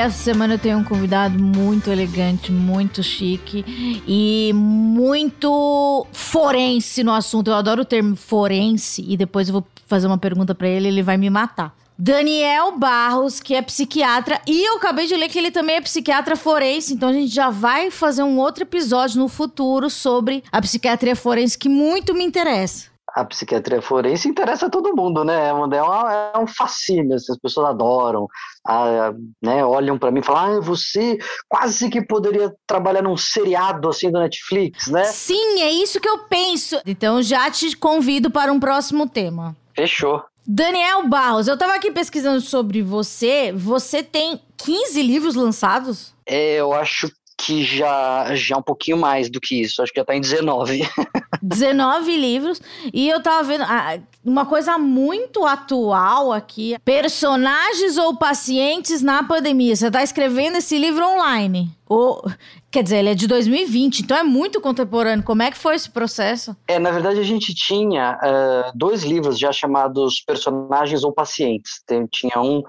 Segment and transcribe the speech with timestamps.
[0.00, 3.64] essa semana eu tenho um convidado muito elegante, muito chique
[4.06, 7.48] e muito forense no assunto.
[7.48, 11.02] Eu adoro o termo forense e depois eu vou fazer uma pergunta para ele, ele
[11.02, 11.74] vai me matar.
[11.98, 16.34] Daniel Barros, que é psiquiatra, e eu acabei de ler que ele também é psiquiatra
[16.34, 21.14] forense, então a gente já vai fazer um outro episódio no futuro sobre a psiquiatria
[21.14, 25.48] forense que muito me interessa a psiquiatria forense interessa a todo mundo, né?
[25.48, 28.26] É, uma, é um fascínio, assim, as pessoas adoram,
[28.66, 33.88] a, né, olham para mim e falam, ah, você quase que poderia trabalhar num seriado
[33.88, 35.04] assim do Netflix, né?
[35.04, 36.80] Sim, é isso que eu penso.
[36.86, 39.56] Então já te convido para um próximo tema.
[39.74, 40.22] Fechou.
[40.46, 43.52] Daniel Barros, eu tava aqui pesquisando sobre você.
[43.52, 46.14] Você tem 15 livros lançados?
[46.26, 49.82] É, eu acho que já, já um pouquinho mais do que isso.
[49.82, 50.80] Acho que já tá em 19.
[51.42, 52.60] 19 livros.
[52.92, 59.74] E eu tava vendo ah, uma coisa muito atual aqui: personagens ou pacientes na pandemia.
[59.74, 61.70] Você tá escrevendo esse livro online.
[61.88, 62.24] Ou,
[62.70, 65.24] quer dizer, ele é de 2020, então é muito contemporâneo.
[65.24, 66.56] Como é que foi esse processo?
[66.68, 71.82] É, na verdade, a gente tinha uh, dois livros já chamados Personagens ou Pacientes.
[72.12, 72.62] Tinha um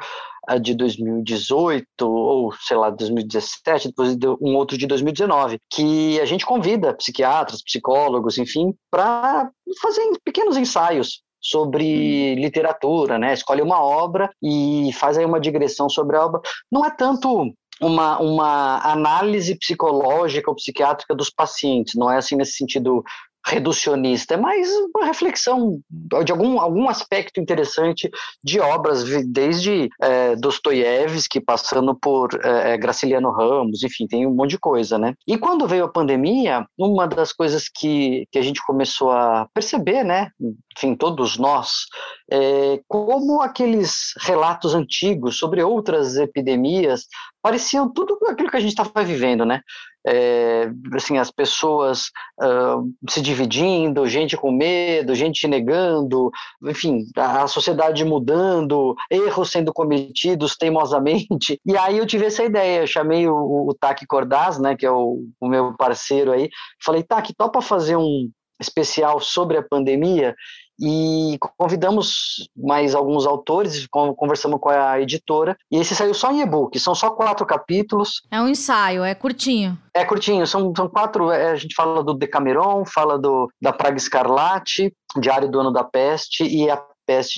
[0.48, 6.46] a de 2018 ou sei lá 2017, depois um outro de 2019, que a gente
[6.46, 9.50] convida psiquiatras, psicólogos, enfim, para
[9.82, 13.34] fazer pequenos ensaios sobre literatura, né?
[13.34, 16.42] Escolhe uma obra e faz aí uma digressão sobre a obra.
[16.72, 22.54] Não é tanto uma, uma análise psicológica ou psiquiátrica dos pacientes, não é assim nesse
[22.54, 23.04] sentido
[23.46, 28.10] reducionista, é mais uma reflexão de algum, algum aspecto interessante
[28.44, 34.60] de obras, desde é, Dostoiévski, passando por é, Graciliano Ramos, enfim, tem um monte de
[34.60, 35.14] coisa, né?
[35.28, 40.04] E quando veio a pandemia, uma das coisas que, que a gente começou a perceber,
[40.04, 40.30] né,
[40.78, 41.86] enfim, todos nós,
[42.32, 47.08] é, como aqueles relatos antigos sobre outras epidemias
[47.42, 49.62] pareciam tudo aquilo que a gente estava vivendo, né?
[50.08, 52.06] É, assim, as pessoas
[52.42, 56.32] uh, se dividindo, gente com medo, gente negando,
[56.64, 61.60] enfim, a, a sociedade mudando, erros sendo cometidos teimosamente.
[61.72, 64.92] E aí eu tive essa ideia, eu chamei o, o Taki Cordaz, né, que é
[64.92, 66.50] o, o meu parceiro aí,
[66.84, 68.30] falei, Taki, topa fazer um
[68.62, 70.36] especial sobre a pandemia
[70.82, 76.78] e convidamos mais alguns autores, conversamos com a editora, e esse saiu só em e-book,
[76.80, 78.24] são só quatro capítulos.
[78.32, 79.78] É um ensaio, é curtinho.
[79.94, 83.98] É curtinho, são, são quatro, é, a gente fala do Decameron, fala do, da Praga
[83.98, 86.82] Escarlate, Diário do Ano da Peste e a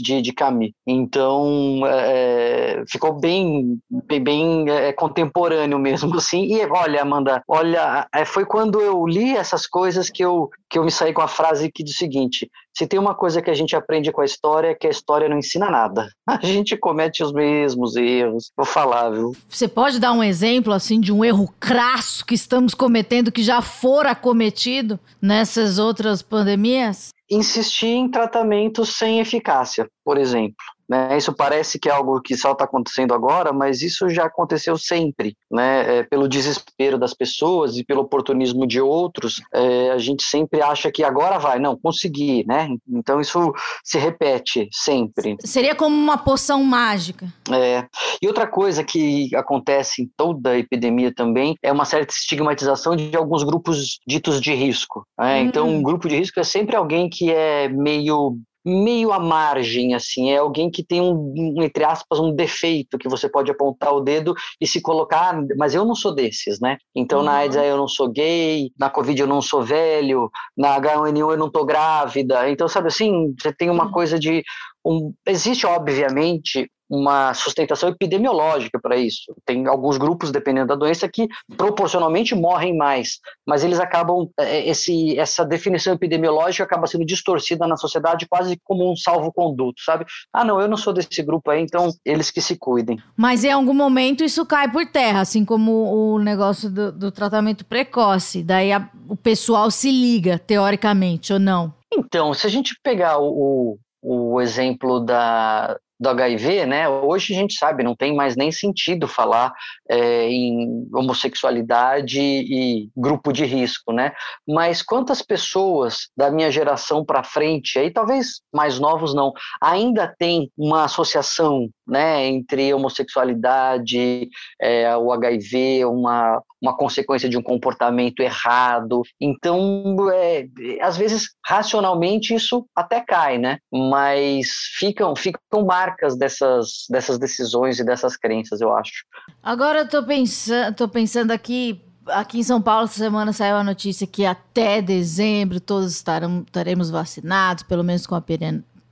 [0.01, 0.71] de, de Camus.
[0.85, 6.43] Então, é, é, ficou bem, bem, bem é, contemporâneo mesmo, assim.
[6.43, 10.83] E olha, Amanda, olha, é, foi quando eu li essas coisas que eu, que eu
[10.83, 13.53] me saí com a frase que diz o seguinte: se tem uma coisa que a
[13.53, 16.09] gente aprende com a história, é que a história não ensina nada.
[16.27, 18.51] A gente comete os mesmos erros.
[18.57, 19.33] Vou falar, viu?
[19.47, 23.61] Você pode dar um exemplo, assim, de um erro crasso que estamos cometendo, que já
[23.61, 27.09] fora cometido nessas outras pandemias?
[27.35, 30.72] Insistir em tratamentos sem eficácia, por exemplo.
[30.89, 31.17] Né?
[31.17, 35.35] Isso parece que é algo que só está acontecendo agora, mas isso já aconteceu sempre.
[35.51, 35.99] Né?
[35.99, 40.91] É, pelo desespero das pessoas e pelo oportunismo de outros, é, a gente sempre acha
[40.91, 42.45] que agora vai, não, conseguir.
[42.47, 42.69] Né?
[42.89, 45.37] Então isso se repete sempre.
[45.43, 47.27] Seria como uma poção mágica.
[47.51, 47.85] É.
[48.21, 53.15] E outra coisa que acontece em toda a epidemia também é uma certa estigmatização de
[53.15, 55.05] alguns grupos ditos de risco.
[55.19, 55.41] Né?
[55.41, 55.45] Hum.
[55.45, 60.31] Então, um grupo de risco é sempre alguém que é meio meio à margem, assim,
[60.31, 64.33] é alguém que tem um, entre aspas, um defeito que você pode apontar o dedo
[64.59, 66.77] e se colocar, mas eu não sou desses, né?
[66.95, 67.25] Então uhum.
[67.25, 71.37] na AIDS eu não sou gay, na Covid eu não sou velho, na H1N1 eu
[71.37, 73.91] não tô grávida, então sabe assim, você tem uma uhum.
[73.91, 74.43] coisa de
[74.85, 79.33] um, existe obviamente uma sustentação epidemiológica para isso.
[79.43, 85.17] Tem alguns grupos, dependendo da doença, que proporcionalmente morrem mais, mas eles acabam, é, esse,
[85.17, 90.05] essa definição epidemiológica acaba sendo distorcida na sociedade quase como um salvo-conduto, sabe?
[90.31, 92.99] Ah, não, eu não sou desse grupo aí, então eles que se cuidem.
[93.17, 97.65] Mas em algum momento isso cai por terra, assim como o negócio do, do tratamento
[97.65, 101.73] precoce, daí a, o pessoal se liga, teoricamente, ou não?
[101.91, 106.89] Então, se a gente pegar o, o, o exemplo da, do HIV, né?
[106.89, 109.53] Hoje a gente sabe, não tem mais nem sentido falar
[109.89, 114.11] é, em homossexualidade e grupo de risco, né?
[114.45, 120.51] Mas quantas pessoas da minha geração para frente, aí talvez mais novos não, ainda tem
[120.57, 124.29] uma associação, né, entre homossexualidade,
[124.61, 129.01] é, o HIV, uma uma consequência de um comportamento errado.
[129.19, 130.47] Então, é,
[130.81, 133.57] às vezes, racionalmente, isso até cai, né?
[133.69, 134.47] Mas
[134.77, 139.03] ficam, ficam marcas dessas, dessas decisões e dessas crenças, eu acho.
[139.43, 143.63] Agora eu tô pensando, tô pensando aqui aqui em São Paulo, essa semana saiu a
[143.63, 148.21] notícia que até dezembro todos estarão, estaremos vacinados, pelo menos com a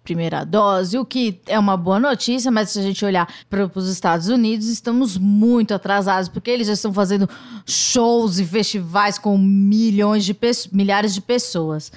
[0.04, 3.88] primeira dose, o que é uma boa notícia, mas se a gente olhar para os
[3.88, 7.30] Estados Unidos, estamos muito atrasados, porque eles já estão fazendo
[7.66, 10.36] shows e festivais com milhões de
[10.72, 11.92] milhares de pessoas.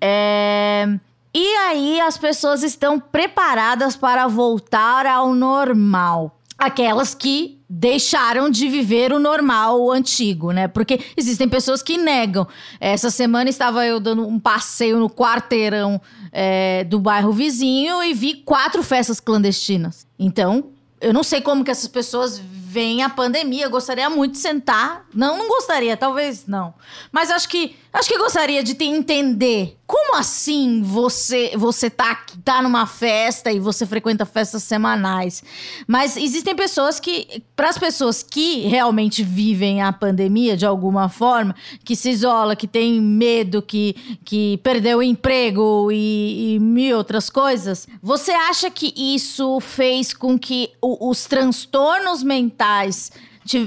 [0.00, 0.98] É...
[1.32, 6.38] E aí as pessoas estão preparadas para voltar ao normal.
[6.56, 10.68] Aquelas que deixaram de viver o normal antigo, né?
[10.68, 12.46] Porque existem pessoas que negam.
[12.80, 16.00] Essa semana estava eu dando um passeio no quarteirão
[16.30, 20.06] é, do bairro vizinho e vi quatro festas clandestinas.
[20.18, 20.70] Então,
[21.00, 23.66] eu não sei como que essas pessoas vem a pandemia.
[23.66, 25.06] Eu gostaria muito de sentar.
[25.14, 26.74] Não, não gostaria, talvez não.
[27.12, 29.78] Mas acho que acho que gostaria de te entender.
[29.96, 35.40] Como assim você você tá, tá numa festa e você frequenta festas semanais?
[35.86, 41.54] Mas existem pessoas que, para as pessoas que realmente vivem a pandemia de alguma forma,
[41.84, 47.30] que se isola, que tem medo, que, que perdeu o emprego e, e mil outras
[47.30, 53.12] coisas, você acha que isso fez com que o, os transtornos mentais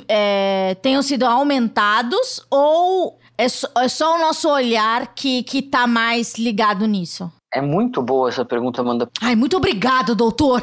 [0.09, 5.85] é, tenham sido aumentados ou é só, é só o nosso olhar que, que tá
[5.85, 7.31] mais ligado nisso?
[7.53, 9.09] É muito boa essa pergunta, Amanda.
[9.21, 10.61] Ai, muito obrigado, doutor.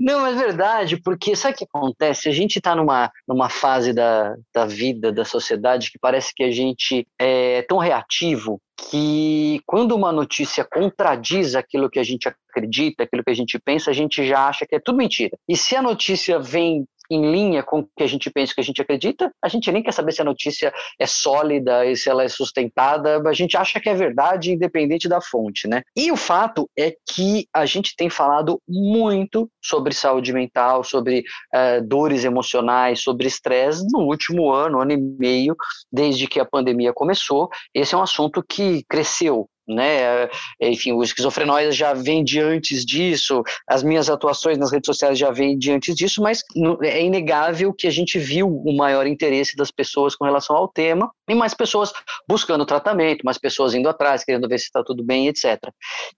[0.00, 2.28] Não, é verdade, porque sabe o que acontece?
[2.28, 6.50] A gente está numa, numa fase da, da vida, da sociedade, que parece que a
[6.50, 8.58] gente é tão reativo
[8.90, 13.90] que quando uma notícia contradiz aquilo que a gente acredita, aquilo que a gente pensa,
[13.90, 15.36] a gente já acha que é tudo mentira.
[15.48, 18.60] E se a notícia vem em linha com o que a gente pensa, o que
[18.60, 22.08] a gente acredita, a gente nem quer saber se a notícia é sólida e se
[22.08, 25.82] ela é sustentada, a gente acha que é verdade independente da fonte, né?
[25.96, 31.24] E o fato é que a gente tem falado muito sobre saúde mental, sobre
[31.54, 35.56] uh, dores emocionais, sobre estresse no último ano, ano e meio,
[35.92, 37.48] desde que a pandemia começou.
[37.74, 40.28] Esse é um assunto que cresceu né?
[40.60, 45.30] Enfim, o esquizofrenóide já vem de antes disso, as minhas atuações nas redes sociais já
[45.30, 46.42] vêm de antes disso, mas
[46.82, 51.10] é inegável que a gente viu o maior interesse das pessoas com relação ao tema
[51.28, 51.92] e mais pessoas
[52.28, 55.58] buscando tratamento, mais pessoas indo atrás, querendo ver se está tudo bem, etc.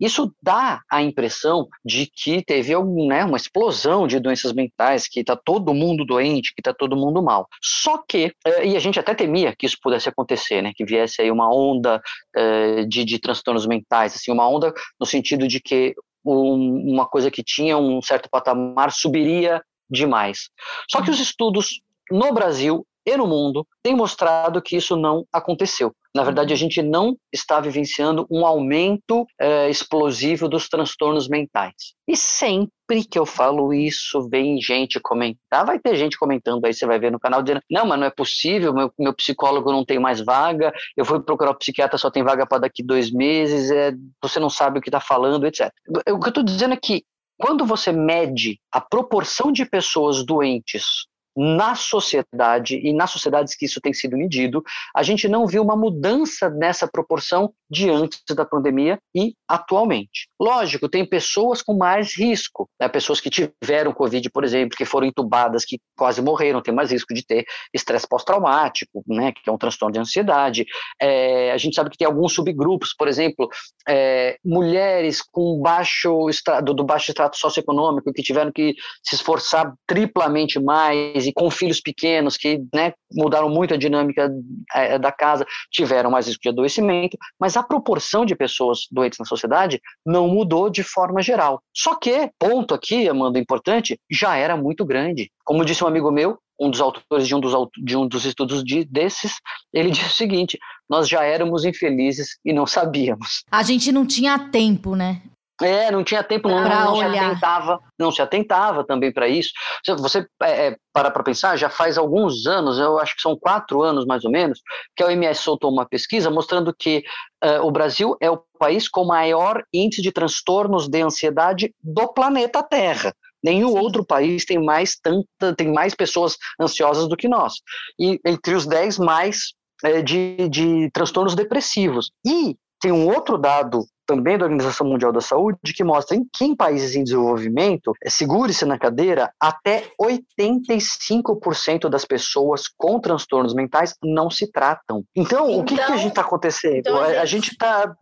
[0.00, 5.20] Isso dá a impressão de que teve algum, né, uma explosão de doenças mentais, que
[5.20, 7.46] está todo mundo doente, que está todo mundo mal.
[7.62, 11.22] Só que, eh, e a gente até temia que isso pudesse acontecer, né, que viesse
[11.22, 12.00] aí uma onda
[12.36, 15.94] uh, de, de transtornos mentais, assim, uma onda no sentido de que
[16.24, 20.50] um, uma coisa que tinha um certo patamar subiria demais.
[20.90, 21.80] Só que os estudos
[22.10, 25.94] no Brasil e no mundo têm mostrado que isso não aconteceu.
[26.14, 31.94] Na verdade, a gente não está vivenciando um aumento é, explosivo dos transtornos mentais.
[32.06, 35.64] E sempre que eu falo isso, vem gente comentar.
[35.64, 38.10] Vai ter gente comentando aí, você vai ver no canal, dizendo: não, mas não é
[38.10, 42.22] possível, meu, meu psicólogo não tem mais vaga, eu fui procurar o psiquiatra, só tem
[42.22, 45.70] vaga para daqui dois meses, é, você não sabe o que está falando, etc.
[46.10, 47.04] O que eu estou dizendo é que
[47.38, 51.06] quando você mede a proporção de pessoas doentes
[51.38, 54.60] na sociedade e nas sociedades que isso tem sido medido,
[54.94, 60.28] a gente não viu uma mudança nessa proporção de antes da pandemia e atualmente.
[60.40, 62.88] Lógico, tem pessoas com mais risco, né?
[62.88, 67.14] pessoas que tiveram Covid, por exemplo, que foram entubadas, que quase morreram, tem mais risco
[67.14, 69.30] de ter estresse pós-traumático, né?
[69.32, 70.66] que é um transtorno de ansiedade.
[71.00, 73.48] É, a gente sabe que tem alguns subgrupos, por exemplo,
[73.88, 76.26] é, mulheres com baixo
[76.64, 81.78] do, do baixo extrato socioeconômico que tiveram que se esforçar triplamente mais e com filhos
[81.78, 84.30] pequenos que né, mudaram muito a dinâmica
[84.74, 89.26] é, da casa, tiveram mais risco de adoecimento, mas a proporção de pessoas doentes na
[89.26, 91.60] sociedade não mudou de forma geral.
[91.76, 95.30] Só que, ponto aqui, Amanda, importante, já era muito grande.
[95.44, 97.52] Como disse um amigo meu, um dos autores de um dos,
[97.84, 99.34] de um dos estudos de, desses,
[99.70, 100.58] ele disse o seguinte:
[100.88, 103.44] nós já éramos infelizes e não sabíamos.
[103.50, 105.20] A gente não tinha tempo, né?
[105.60, 109.50] É, não tinha tempo, não, não se atentava, não se atentava também para isso.
[109.98, 113.82] Você é, é, para para pensar, já faz alguns anos, eu acho que são quatro
[113.82, 114.60] anos mais ou menos,
[114.94, 117.02] que a OMS soltou uma pesquisa mostrando que
[117.44, 122.62] uh, o Brasil é o país com maior índice de transtornos de ansiedade do planeta
[122.62, 123.12] Terra.
[123.42, 123.78] Nenhum Sim.
[123.78, 127.54] outro país tem mais tanta, tem mais pessoas ansiosas do que nós.
[127.98, 132.10] E entre os dez mais é, de, de transtornos depressivos.
[132.26, 136.56] E tem um outro dado também da Organização Mundial da Saúde, que mostra que em
[136.56, 144.30] países em desenvolvimento, é, segure-se na cadeira, até 85% das pessoas com transtornos mentais não
[144.30, 145.04] se tratam.
[145.14, 146.76] Então, então o que, que a então, gente está acontecendo?
[146.76, 147.94] Então a gente está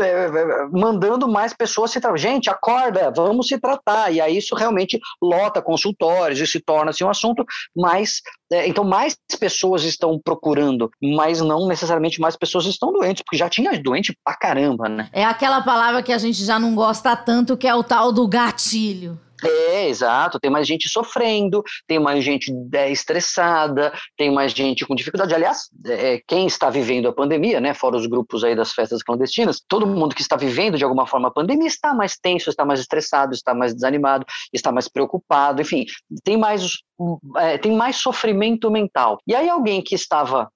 [0.00, 2.18] é, é, mandando mais pessoas se tratar.
[2.18, 4.12] Gente, acorda, vamos se tratar.
[4.12, 7.42] E aí isso realmente lota consultórios e se torna assim, um assunto
[7.74, 8.20] mais.
[8.54, 13.48] É, então, mais pessoas estão procurando, mas não necessariamente mais pessoas estão doentes, porque já
[13.48, 15.08] tinha doente pra caramba, né?
[15.12, 18.28] É aquela palavra que a gente já não gosta tanto, que é o tal do
[18.28, 19.18] gatilho.
[19.44, 20.40] É, exato.
[20.40, 25.34] Tem mais gente sofrendo, tem mais gente é, estressada, tem mais gente com dificuldade.
[25.34, 29.62] Aliás, é, quem está vivendo a pandemia, né, fora os grupos aí das festas clandestinas,
[29.68, 32.80] todo mundo que está vivendo de alguma forma a pandemia está mais tenso, está mais
[32.80, 35.84] estressado, está mais desanimado, está mais preocupado, enfim,
[36.22, 36.78] tem mais,
[37.36, 39.18] é, tem mais sofrimento mental.
[39.26, 40.48] E aí alguém que estava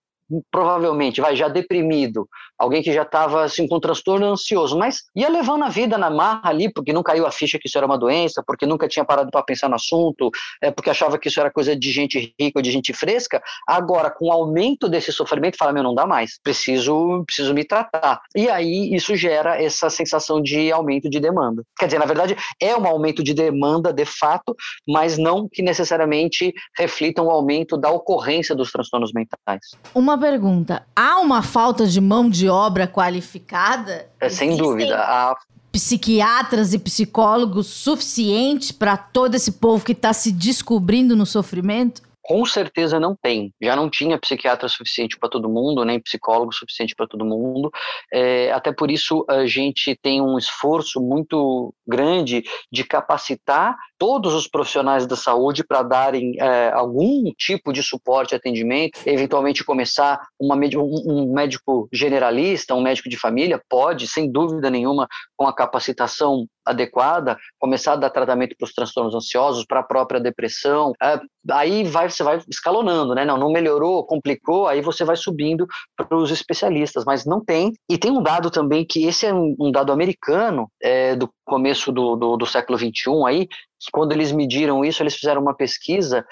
[0.50, 5.28] provavelmente vai já deprimido, alguém que já estava assim com um transtorno ansioso, mas ia
[5.28, 7.98] levando a vida na marra ali, porque não caiu a ficha que isso era uma
[7.98, 10.30] doença, porque nunca tinha parado para pensar no assunto,
[10.62, 13.42] é, porque achava que isso era coisa de gente rica de gente fresca.
[13.66, 18.20] Agora, com o aumento desse sofrimento, fala: meu, não dá mais, preciso, preciso me tratar.
[18.34, 21.62] E aí isso gera essa sensação de aumento de demanda.
[21.78, 24.54] Quer dizer, na verdade, é um aumento de demanda de fato,
[24.86, 29.60] mas não que necessariamente reflita um aumento da ocorrência dos transtornos mentais.
[29.94, 34.08] Uma pergunta: há uma falta de mão de obra qualificada?
[34.20, 34.98] É, sem dúvida.
[34.98, 35.36] Há
[35.70, 42.02] psiquiatras e psicólogos suficientes para todo esse povo que está se descobrindo no sofrimento?
[42.28, 43.54] com certeza não tem.
[43.58, 47.70] Já não tinha psiquiatra suficiente para todo mundo, nem psicólogo suficiente para todo mundo.
[48.12, 54.46] É, até por isso a gente tem um esforço muito grande de capacitar todos os
[54.46, 61.32] profissionais da saúde para darem é, algum tipo de suporte atendimento, eventualmente começar uma, um
[61.34, 67.94] médico generalista, um médico de família, pode, sem dúvida nenhuma, com a capacitação adequada, começar
[67.94, 70.92] a dar tratamento para os transtornos ansiosos, para a própria depressão.
[71.02, 71.18] É,
[71.50, 73.24] aí vai, você vai escalonando, né?
[73.24, 77.72] Não, não melhorou, complicou, aí você vai subindo para os especialistas, mas não tem.
[77.90, 81.90] E tem um dado também que esse é um, um dado americano é, do começo
[81.90, 82.92] do, do, do século XXI
[83.26, 83.48] aí,
[83.78, 86.24] que quando eles mediram isso, eles fizeram uma pesquisa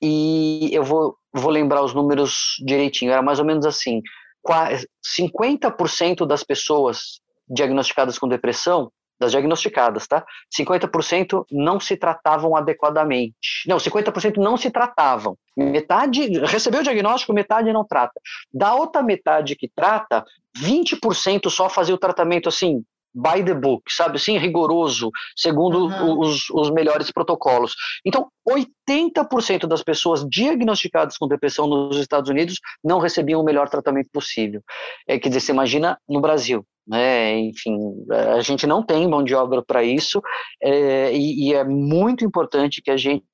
[0.00, 4.02] e eu vou, vou lembrar os números direitinho, era mais ou menos assim,
[5.16, 8.90] 50% das pessoas diagnosticadas com depressão
[9.22, 10.24] das diagnosticadas, tá?
[10.52, 13.62] 50% não se tratavam adequadamente.
[13.68, 15.38] Não, 50% não se tratavam.
[15.56, 18.20] Metade recebeu o diagnóstico, metade não trata.
[18.52, 20.24] Da outra metade que trata,
[20.58, 22.82] 20% só fazia o tratamento assim,
[23.14, 26.20] by the book, sabe assim, rigoroso, segundo uhum.
[26.20, 27.74] os, os melhores protocolos.
[28.04, 34.08] Então, 80% das pessoas diagnosticadas com depressão nos Estados Unidos não recebiam o melhor tratamento
[34.12, 34.62] possível.
[35.06, 37.38] É, quer dizer, você imagina no Brasil, né?
[37.38, 37.78] Enfim,
[38.36, 40.20] a gente não tem mão de obra para isso
[40.62, 43.24] é, e, e, é muito importante que a gente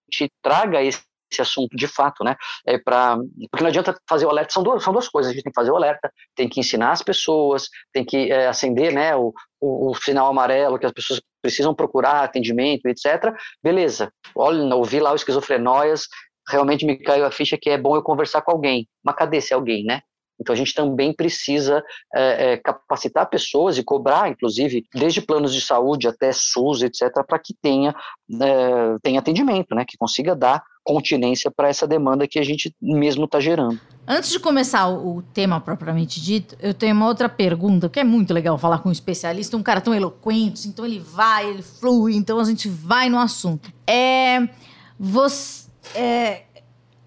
[0.43, 2.37] traga esse esse assunto de fato, né?
[2.67, 3.17] É para
[3.51, 5.31] porque não adianta fazer o alerta, são duas, são duas coisas.
[5.31, 8.47] A gente tem que fazer o alerta, tem que ensinar as pessoas, tem que é,
[8.47, 9.15] acender, né?
[9.17, 13.33] O, o, o, sinal amarelo que as pessoas precisam procurar atendimento, etc.
[13.63, 14.13] Beleza?
[14.35, 16.07] Olha, ouvi lá o esquizofrenóias,
[16.49, 18.89] realmente me caiu a ficha que é bom eu conversar com alguém.
[19.05, 20.01] Mas cadê esse alguém, né?
[20.41, 21.83] Então a gente também precisa
[22.15, 27.39] é, é, capacitar pessoas e cobrar, inclusive, desde planos de saúde até SUS, etc., para
[27.39, 27.95] que tenha,
[28.41, 33.27] é, tenha atendimento, né, que consiga dar continência para essa demanda que a gente mesmo
[33.27, 33.79] está gerando.
[34.07, 38.33] Antes de começar o, tema propriamente dito, eu tenho uma outra pergunta, que é muito
[38.33, 42.41] legal falar com um especialista, um cara tão eloquente, então ele vai, ele flui, então
[42.41, 43.71] a gente vai no assunto.
[43.87, 44.49] É,
[44.99, 46.45] você, é,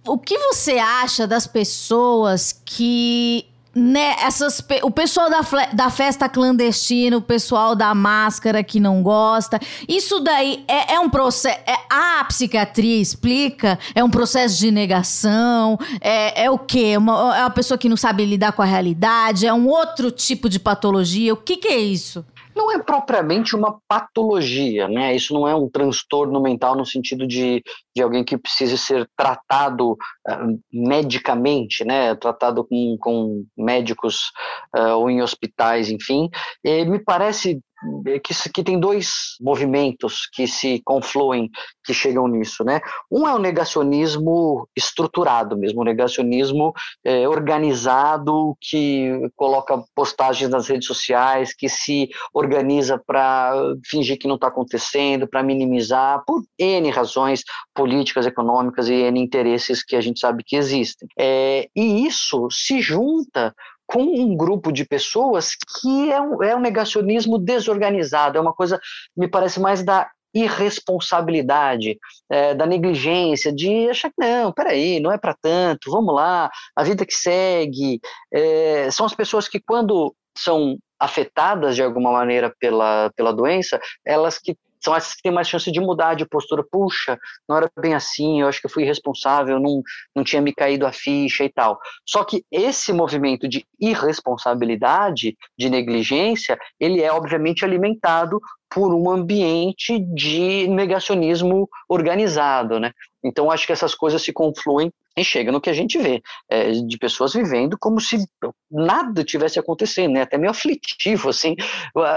[0.08, 5.41] o que você acha das pessoas que né, essas, o pessoal da,
[5.72, 11.10] da festa clandestina, o pessoal da máscara que não gosta, isso daí é, é um
[11.10, 11.58] processo.
[11.65, 13.79] É, a psiquiatria explica?
[13.96, 15.79] É um processo de negação?
[16.01, 16.98] É, é o quê?
[16.98, 19.48] Uma, é uma pessoa que não sabe lidar com a realidade?
[19.48, 21.34] É um outro tipo de patologia?
[21.34, 22.25] O que, que é isso?
[22.55, 25.15] Não é propriamente uma patologia, né?
[25.15, 27.63] Isso não é um transtorno mental no sentido de,
[27.96, 32.15] de alguém que precise ser tratado uh, medicamente, né?
[32.15, 34.31] Tratado com, com médicos
[34.75, 36.29] uh, ou em hospitais, enfim.
[36.63, 37.62] E me parece
[38.23, 41.50] que, que tem dois movimentos que se confluem,
[41.83, 42.79] que chegam nisso, né?
[43.11, 46.73] Um é o negacionismo estruturado mesmo, o negacionismo
[47.03, 53.53] é, organizado que coloca postagens nas redes sociais, que se organiza para
[53.85, 59.83] fingir que não está acontecendo, para minimizar, por N razões políticas, econômicas e N interesses
[59.83, 61.07] que a gente sabe que existem.
[61.17, 63.53] É, e isso se junta
[63.91, 68.79] com um grupo de pessoas que é um, é um negacionismo desorganizado, é uma coisa,
[69.15, 71.98] me parece mais da irresponsabilidade,
[72.29, 76.83] é, da negligência, de achar que não, peraí, não é para tanto, vamos lá, a
[76.83, 78.00] vida que segue.
[78.33, 84.38] É, são as pessoas que, quando são afetadas de alguma maneira pela, pela doença, elas
[84.38, 86.63] que são essas que têm mais chance de mudar de postura.
[86.63, 89.81] Puxa, não era bem assim, eu acho que eu fui irresponsável, não,
[90.15, 91.79] não tinha me caído a ficha e tal.
[92.05, 100.00] Só que esse movimento de irresponsabilidade, de negligência, ele é obviamente alimentado por um ambiente
[100.00, 102.91] de negacionismo organizado, né?
[103.23, 106.71] Então acho que essas coisas se confluem e chega no que a gente vê, é,
[106.71, 108.25] de pessoas vivendo como se
[108.71, 110.21] nada tivesse acontecendo, né?
[110.21, 111.55] Até meio aflitivo, assim.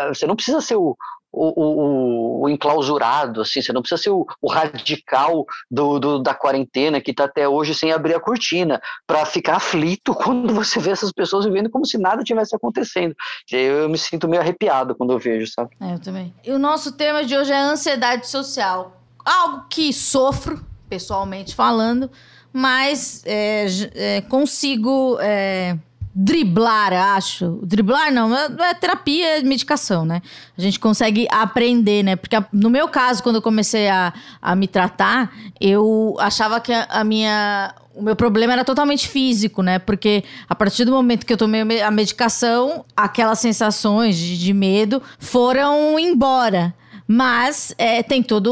[0.09, 0.97] Você não precisa ser o,
[1.35, 6.35] o, o, o, enclausurado, assim, você não precisa ser o, o radical do, do, da
[6.35, 10.91] quarentena que está até hoje sem abrir a cortina, para ficar aflito quando você vê
[10.91, 13.14] essas pessoas vivendo como se nada tivesse acontecendo.
[13.50, 15.71] Eu, eu me sinto meio arrepiado quando eu vejo, sabe?
[15.81, 16.35] É, eu também.
[16.45, 19.00] E o nosso tema de hoje é ansiedade social.
[19.25, 22.11] Algo que sofro, pessoalmente falando,
[22.53, 25.76] mas é, é, consigo é,
[26.14, 27.59] driblar, acho.
[27.62, 30.23] Driblar não, é, é terapia, é medicação, né?
[30.56, 32.16] A gente consegue aprender, né?
[32.16, 36.87] Porque no meu caso, quando eu comecei a, a me tratar, eu achava que a,
[36.88, 39.78] a minha o meu problema era totalmente físico, né?
[39.78, 45.00] Porque a partir do momento que eu tomei a medicação, aquelas sensações de, de medo
[45.18, 46.75] foram embora.
[47.06, 48.50] Mas é, tem toda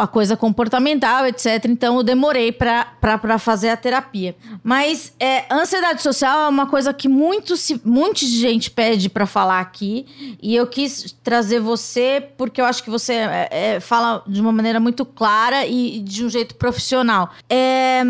[0.00, 1.64] a coisa comportamental, etc.
[1.66, 4.36] Então eu demorei para fazer a terapia.
[4.62, 10.36] Mas é, ansiedade social é uma coisa que muito, muita gente pede para falar aqui.
[10.42, 14.52] E eu quis trazer você porque eu acho que você é, é, fala de uma
[14.52, 17.30] maneira muito clara e de um jeito profissional.
[17.48, 18.02] É.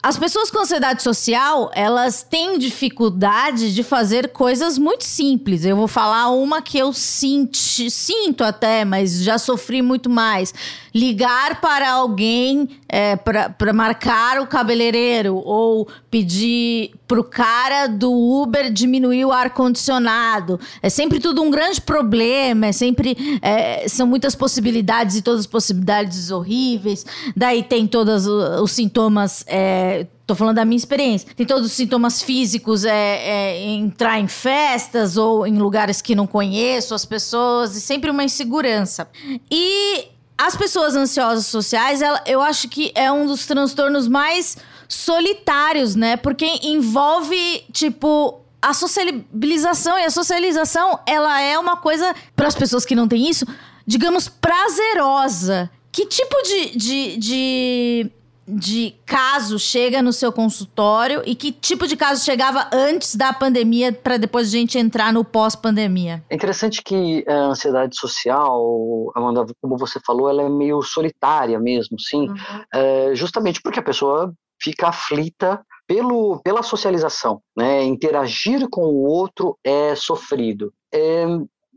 [0.00, 5.64] As pessoas com ansiedade social, elas têm dificuldade de fazer coisas muito simples.
[5.64, 10.54] Eu vou falar uma que eu sinto, sinto até, mas já sofri muito mais.
[10.94, 19.24] Ligar para alguém é, para marcar o cabeleireiro ou pedir pro cara do Uber diminuir
[19.24, 20.60] o ar-condicionado.
[20.82, 23.40] É sempre tudo um grande problema, é sempre.
[23.40, 27.06] É, são muitas possibilidades e todas as possibilidades horríveis.
[27.34, 29.42] Daí tem todos os sintomas.
[29.46, 31.26] É, Tô falando da minha experiência.
[31.34, 36.26] Tem todos os sintomas físicos, é, é, entrar em festas ou em lugares que não
[36.26, 39.08] conheço as pessoas, e sempre uma insegurança.
[39.50, 45.94] E as pessoas ansiosas sociais, ela, eu acho que é um dos transtornos mais solitários,
[45.94, 46.16] né?
[46.16, 49.98] Porque envolve, tipo, a socialização.
[49.98, 53.46] E a socialização, ela é uma coisa, para as pessoas que não têm isso,
[53.86, 55.70] digamos, prazerosa.
[55.92, 58.10] Que tipo de, de, de,
[58.46, 63.92] de caso chega no seu consultório e que tipo de caso chegava antes da pandemia
[63.92, 66.22] para depois a gente entrar no pós-pandemia?
[66.30, 71.98] É interessante que a ansiedade social, Amanda, como você falou, ela é meio solitária mesmo,
[71.98, 72.36] sim, uhum.
[72.72, 77.82] é, justamente porque a pessoa fica aflita pelo, pela socialização, né?
[77.84, 80.72] Interagir com o outro é sofrido.
[80.92, 81.24] É,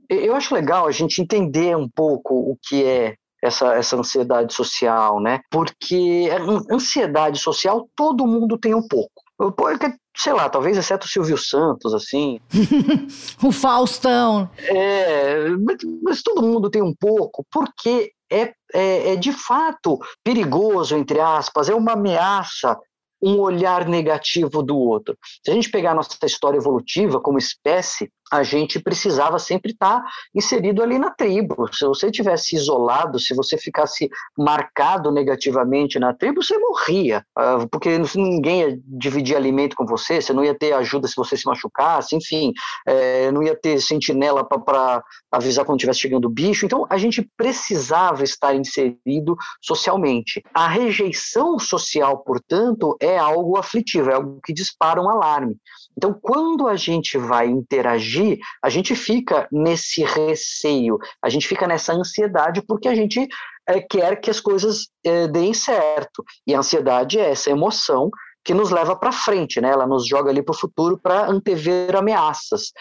[0.10, 5.20] eu acho legal a gente entender um pouco o que é essa, essa ansiedade social,
[5.20, 5.40] né?
[5.50, 6.30] Porque
[6.70, 9.12] ansiedade social todo mundo tem um pouco.
[9.58, 12.40] Porque, sei lá, talvez exceto o Silvio Santos, assim.
[13.42, 14.50] o Faustão.
[14.58, 20.96] É, mas, mas, todo mundo tem um pouco, porque é, é, é de fato perigoso,
[20.96, 22.78] entre aspas, é uma ameaça
[23.22, 25.16] um olhar negativo do outro.
[25.46, 30.02] Se a gente pegar a nossa história evolutiva como espécie, a gente precisava sempre estar
[30.34, 31.68] inserido ali na tribo.
[31.74, 38.00] Se você tivesse isolado, se você ficasse marcado negativamente na tribo, você morria, ah, porque
[38.16, 42.16] ninguém ia dividir alimento com você, você não ia ter ajuda se você se machucasse,
[42.16, 42.54] enfim,
[42.88, 46.66] é, não ia ter sentinela para avisar quando estivesse chegando o bicho.
[46.66, 50.42] Então, a gente precisava estar inserido socialmente.
[50.54, 55.58] A rejeição social, portanto, é algo aflitivo, é algo que dispara um alarme.
[55.98, 61.94] Então, quando a gente vai interagir, a gente fica nesse receio, a gente fica nessa
[61.94, 63.28] ansiedade, porque a gente
[63.68, 66.24] é, quer que as coisas é, deem certo.
[66.46, 68.10] E a ansiedade é essa emoção
[68.44, 69.70] que nos leva para frente, né?
[69.70, 72.72] Ela nos joga ali para o futuro para antever ameaças.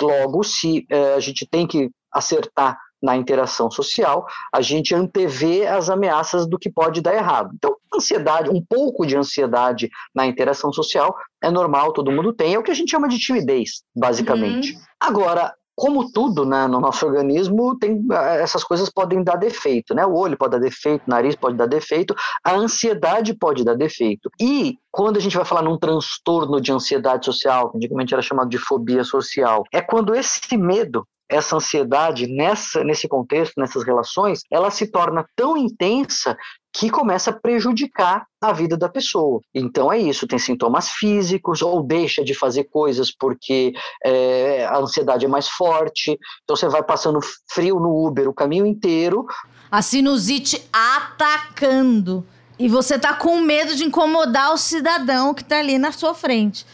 [0.00, 5.90] Logo, se uh, a gente tem que acertar na interação social, a gente antevê as
[5.90, 7.50] ameaças do que pode dar errado.
[7.54, 12.58] Então, ansiedade, um pouco de ansiedade na interação social é normal, todo mundo tem, é
[12.58, 14.72] o que a gente chama de timidez, basicamente.
[14.72, 14.80] Uhum.
[14.98, 18.02] Agora, como tudo né, no nosso organismo, tem,
[18.40, 20.06] essas coisas podem dar defeito, né?
[20.06, 22.14] O olho pode dar defeito, o nariz pode dar defeito,
[22.44, 24.30] a ansiedade pode dar defeito.
[24.40, 28.48] E quando a gente vai falar num transtorno de ansiedade social, que antigamente era chamado
[28.48, 34.70] de fobia social, é quando esse medo essa ansiedade nessa, nesse contexto, nessas relações, ela
[34.70, 36.36] se torna tão intensa
[36.72, 39.40] que começa a prejudicar a vida da pessoa.
[39.54, 43.72] Então é isso, tem sintomas físicos, ou deixa de fazer coisas porque
[44.04, 48.66] é, a ansiedade é mais forte, então você vai passando frio no Uber o caminho
[48.66, 49.24] inteiro.
[49.70, 52.26] A sinusite atacando.
[52.58, 56.64] E você tá com medo de incomodar o cidadão que tá ali na sua frente.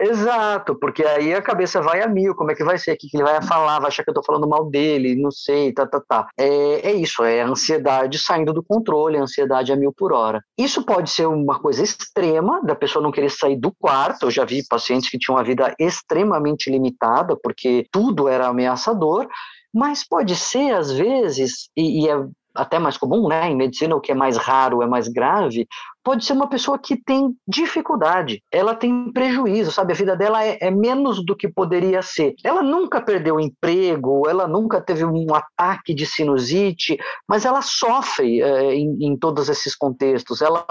[0.00, 3.08] Exato, porque aí a cabeça vai a mil, como é que vai ser, o que
[3.12, 6.00] ele vai falar, vai achar que eu tô falando mal dele, não sei, tá, tá,
[6.00, 6.28] tá.
[6.38, 10.40] É, é isso, é a ansiedade saindo do controle, a ansiedade a mil por hora.
[10.56, 14.44] Isso pode ser uma coisa extrema, da pessoa não querer sair do quarto, eu já
[14.44, 19.26] vi pacientes que tinham uma vida extremamente limitada, porque tudo era ameaçador,
[19.74, 23.48] mas pode ser, às vezes, e, e é até mais comum, né?
[23.48, 25.66] Em medicina, o que é mais raro é mais grave,
[26.02, 29.92] pode ser uma pessoa que tem dificuldade, ela tem prejuízo, sabe?
[29.92, 32.34] A vida dela é, é menos do que poderia ser.
[32.42, 36.96] Ela nunca perdeu emprego, ela nunca teve um ataque de sinusite,
[37.28, 40.40] mas ela sofre é, em, em, todos esses contextos.
[40.40, 40.64] Ela,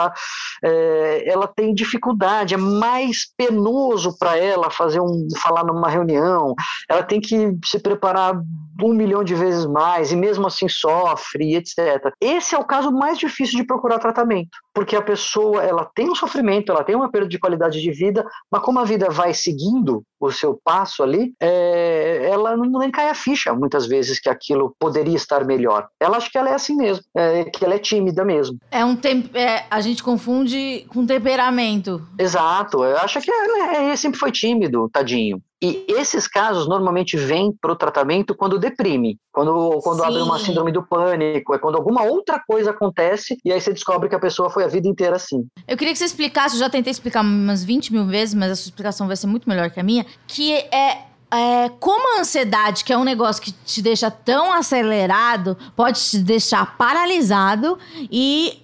[0.63, 6.55] é, ela tem dificuldade, é mais penoso para ela fazer um falar numa reunião.
[6.89, 8.41] Ela tem que se preparar
[8.83, 12.11] um milhão de vezes mais e mesmo assim sofre, etc.
[12.21, 16.09] Esse é o caso mais difícil de procurar tratamento, porque a pessoa pessoa ela tem
[16.09, 19.33] um sofrimento, ela tem uma perda de qualidade de vida, mas como a vida vai
[19.33, 24.29] seguindo o seu passo ali, é, ela não nem cai a ficha muitas vezes que
[24.29, 25.87] aquilo poderia estar melhor.
[25.99, 28.57] Ela acha que ela é assim mesmo, é, que ela é tímida mesmo.
[28.71, 32.01] É um tempo, é, a gente confunde com temperamento.
[32.17, 35.41] Exato, eu acho que é, sempre foi tímido, tadinho.
[35.61, 40.71] E esses casos normalmente vêm para o tratamento quando deprime, quando, quando abre uma síndrome
[40.71, 44.51] do pânico, é quando alguma outra coisa acontece e aí você descobre que a pessoa
[44.51, 45.47] foi a vida inteira assim.
[45.67, 48.55] Eu queria que você explicasse, eu já tentei explicar umas 20 mil vezes, mas a
[48.55, 52.83] sua explicação vai ser muito melhor que a minha, que é é, como a ansiedade,
[52.83, 57.77] que é um negócio que te deixa tão acelerado, pode te deixar paralisado
[58.09, 58.59] e,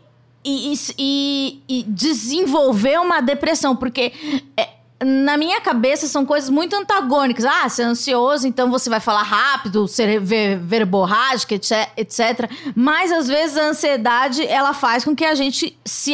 [0.46, 4.14] e, e, e desenvolver uma depressão, porque
[4.56, 4.70] é,
[5.04, 7.46] na minha cabeça são coisas muito antagônicas.
[7.46, 12.50] Ah, você é ansioso, então você vai falar rápido, ser ver, verborrágica, etc.
[12.76, 16.14] Mas às vezes a ansiedade ela faz com que a gente se,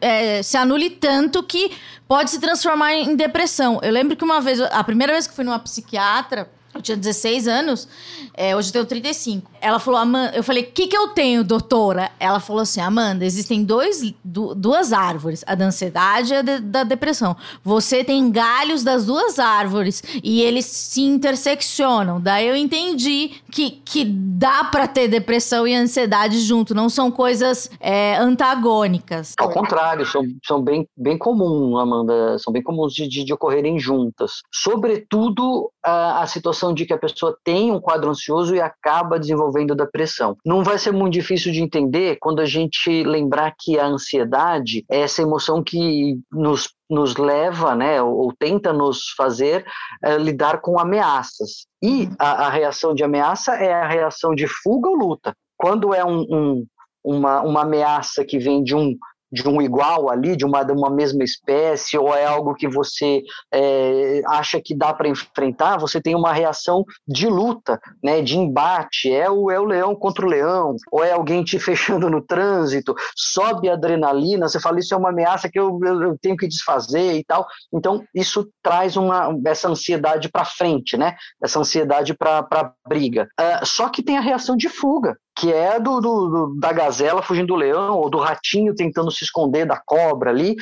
[0.00, 1.72] é, se anule tanto que
[2.08, 3.80] pode se transformar em depressão.
[3.82, 7.46] Eu lembro que uma vez, a primeira vez que fui numa psiquiatra, eu tinha 16
[7.46, 7.88] anos,
[8.34, 9.50] é, hoje eu tenho 35.
[9.60, 12.10] Ela falou, Amanda, eu falei, o que, que eu tenho, doutora?
[12.18, 16.60] Ela falou assim, Amanda, existem dois, du duas árvores, a da ansiedade e a de,
[16.60, 17.36] da depressão.
[17.62, 22.20] Você tem galhos das duas árvores e eles se interseccionam.
[22.20, 27.70] Daí eu entendi que, que dá para ter depressão e ansiedade junto, não são coisas
[27.78, 29.34] é, antagônicas.
[29.38, 33.78] Ao contrário, são, são bem, bem comuns, Amanda, são bem comuns de, de, de ocorrerem
[33.78, 34.42] juntas.
[34.52, 39.74] Sobretudo a, a situação de que a pessoa tem um quadro ansioso e acaba desenvolvendo
[39.74, 40.36] depressão.
[40.44, 45.00] Não vai ser muito difícil de entender quando a gente lembrar que a ansiedade é
[45.00, 49.64] essa emoção que nos nos leva, né, ou, tenta nos fazer
[50.04, 51.66] é, lidar com ameaças.
[51.82, 55.34] E a, a, reação de ameaça é a reação de fuga ou luta.
[55.56, 56.66] Quando é um, um,
[57.02, 58.96] uma, uma ameaça que vem de um
[59.34, 63.20] de um igual ali, de uma, de uma mesma espécie, ou é algo que você
[63.52, 69.12] é, acha que dá para enfrentar, você tem uma reação de luta, né, de embate.
[69.12, 72.94] É o, é o leão contra o leão, ou é alguém te fechando no trânsito,
[73.16, 76.46] sobe a adrenalina, você fala, isso é uma ameaça que eu, eu, eu tenho que
[76.46, 77.44] desfazer e tal.
[77.72, 81.16] Então, isso traz uma, essa ansiedade para frente, né?
[81.42, 83.28] Essa ansiedade para briga.
[83.40, 87.48] Uh, só que tem a reação de fuga, que é do, do, da gazela fugindo
[87.48, 90.54] do leão, ou do ratinho tentando se esconder da cobra ali.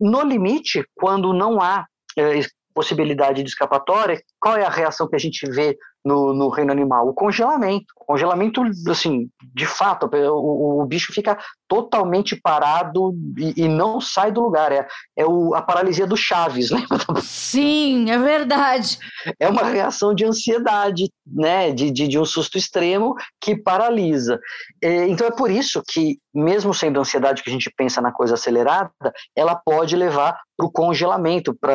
[0.00, 2.40] No limite, quando não há é,
[2.74, 7.08] possibilidade de escapatória, qual é a reação que a gente vê no, no reino animal?
[7.08, 7.92] O congelamento.
[8.08, 11.36] Congelamento, assim, de fato, o, o bicho fica
[11.68, 14.72] totalmente parado e, e, não sai do lugar.
[14.72, 16.86] É, é o, a paralisia do Chaves, né?
[17.20, 18.98] Sim, é verdade.
[19.38, 21.70] É uma reação de ansiedade, né?
[21.70, 24.40] De, de, de um susto extremo que paralisa.
[24.82, 28.34] É, então é por isso que, mesmo sendo ansiedade que a gente pensa na coisa
[28.34, 28.90] acelerada,
[29.36, 31.72] ela pode levar para o congelamento, para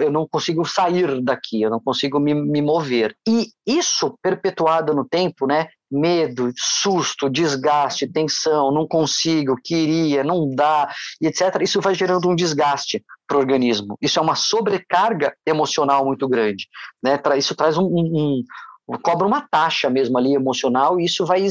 [0.00, 3.16] eu não consigo sair daqui, eu não consigo me, me mover.
[3.26, 5.66] E isso perpetuado no tempo, né?
[5.90, 10.88] Medo, susto, desgaste, tensão, não consigo, queria, não dá,
[11.20, 11.60] etc.
[11.62, 13.96] Isso vai gerando um desgaste para o organismo.
[14.00, 16.66] Isso é uma sobrecarga emocional muito grande.
[17.02, 17.20] Né?
[17.36, 18.42] Isso traz um, um,
[18.98, 21.46] cobra uma taxa mesmo ali emocional e isso vai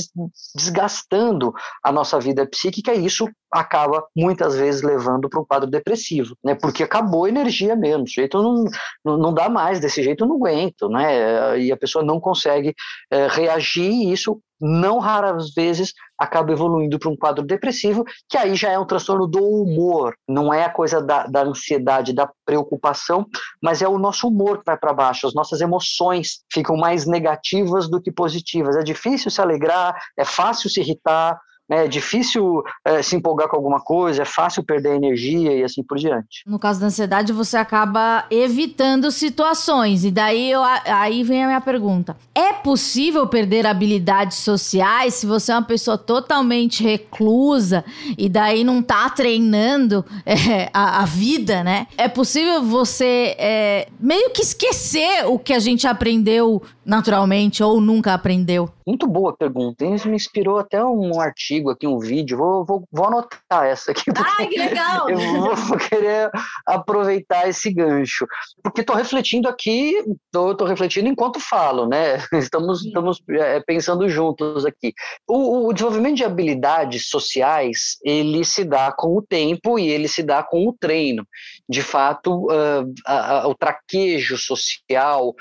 [0.55, 6.35] desgastando a nossa vida psíquica e isso acaba muitas vezes levando para um quadro depressivo,
[6.43, 6.55] né?
[6.55, 10.35] Porque acabou a energia mesmo, o jeito não, não dá mais, desse jeito eu não
[10.35, 11.59] aguento, né?
[11.59, 12.75] E a pessoa não consegue
[13.11, 18.55] é, reagir e isso não raras vezes acaba evoluindo para um quadro depressivo, que aí
[18.55, 23.25] já é um transtorno do humor, não é a coisa da, da ansiedade, da preocupação,
[23.61, 27.89] mas é o nosso humor que vai para baixo, as nossas emoções ficam mais negativas
[27.89, 28.75] do que positivas.
[28.75, 31.85] É difícil se alegrar, é fácil se irritar, né?
[31.85, 35.97] É difícil é, se empolgar com alguma coisa, é fácil perder energia e assim por
[35.97, 36.43] diante.
[36.45, 40.03] No caso da ansiedade, você acaba evitando situações.
[40.03, 45.51] E daí eu, aí vem a minha pergunta: é possível perder habilidades sociais se você
[45.51, 47.85] é uma pessoa totalmente reclusa
[48.17, 51.87] e daí não tá treinando é, a, a, vida, né?
[51.97, 58.13] É possível você é, meio que esquecer o que a gente aprendeu naturalmente ou nunca
[58.13, 58.69] aprendeu?
[58.89, 59.85] Muito boa pergunta.
[59.85, 62.35] Isso me inspirou até um artigo aqui, um vídeo.
[62.35, 64.05] Vou, vou, vou anotar essa aqui.
[64.39, 65.07] Ai, que legal!
[65.07, 66.31] Eu vou, vou querer
[66.65, 68.25] aproveitar esse gancho.
[68.63, 72.17] Porque estou refletindo aqui, estou refletindo enquanto falo, né?
[72.33, 74.91] Estamos, estamos é, pensando juntos aqui.
[75.27, 80.23] O, o, desenvolvimento de habilidades sociais, ele se dá com o tempo e ele se
[80.23, 81.23] dá com o treino.
[81.69, 85.35] De fato, uh, o traquejo social,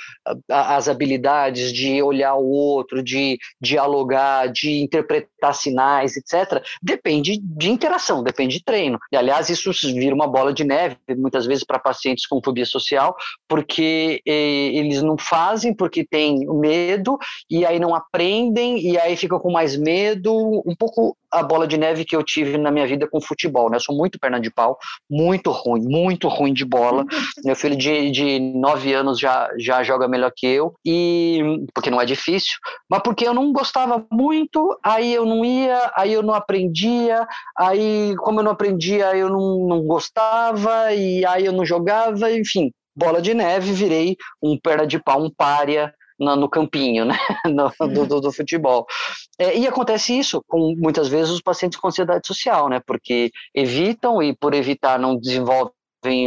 [0.47, 8.23] as habilidades de olhar o outro, de dialogar, de interpretar sinais, etc., depende de interação,
[8.23, 8.99] depende de treino.
[9.13, 13.17] E, aliás, isso vira uma bola de neve, muitas vezes, para pacientes com fobia social,
[13.49, 17.19] porque eh, eles não fazem porque têm medo,
[17.51, 20.63] e aí não aprendem, e aí ficam com mais medo.
[20.67, 23.77] Um pouco a bola de neve que eu tive na minha vida com futebol, né?
[23.77, 24.79] Eu sou muito perna de pau,
[25.11, 27.05] muito ruim, muito ruim de bola.
[27.45, 31.41] Meu filho de, de nove anos já, já joga melhor que eu, e
[31.75, 32.57] porque não é difícil,
[32.89, 38.15] mas porque eu não gostava muito, aí eu não ia, aí eu não aprendia, aí
[38.19, 43.23] como eu não aprendia, eu não, não gostava, e aí eu não jogava, enfim, bola
[43.23, 48.07] de neve, virei um perna de pau, um pária, no, no campinho, né, no, do,
[48.07, 48.87] do, do, futebol.
[49.39, 54.23] É, e acontece isso com muitas vezes os pacientes com ansiedade social, né, porque evitam
[54.23, 55.73] e por evitar não desenvolvem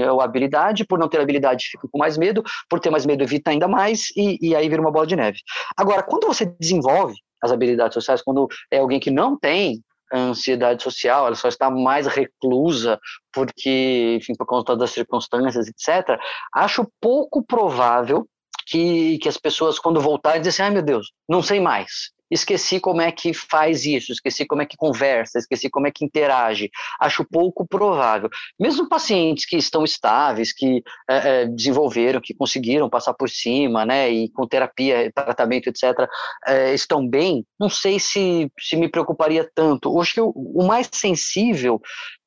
[0.04, 3.52] a habilidade, por não ter habilidade ficam com mais medo, por ter mais medo evita
[3.52, 5.40] ainda mais e, e aí vira uma bola de neve.
[5.78, 9.82] Agora, quando você desenvolve as habilidades sociais, quando é alguém que não tem
[10.14, 13.00] ansiedade social, ela só está mais reclusa
[13.32, 16.20] porque, enfim, por conta das circunstâncias, etc.
[16.54, 18.28] Acho pouco provável
[18.68, 22.12] que, que as pessoas, quando voltarem, dizem assim, ai meu Deus, não sei mais.
[22.32, 26.06] Esqueci como é que faz isso, esqueci como é que conversa, esqueci como é que
[26.06, 26.72] interage.
[27.00, 28.30] Acho pouco provável.
[28.60, 34.30] Mesmo pacientes que estão estáveis, que é, desenvolveram, que conseguiram passar por cima, né, e
[34.30, 36.08] com terapia, tratamento, etc.,
[36.48, 40.00] é, estão bem, não sei se, se me preocuparia tanto.
[40.00, 41.82] Acho que o mais sensível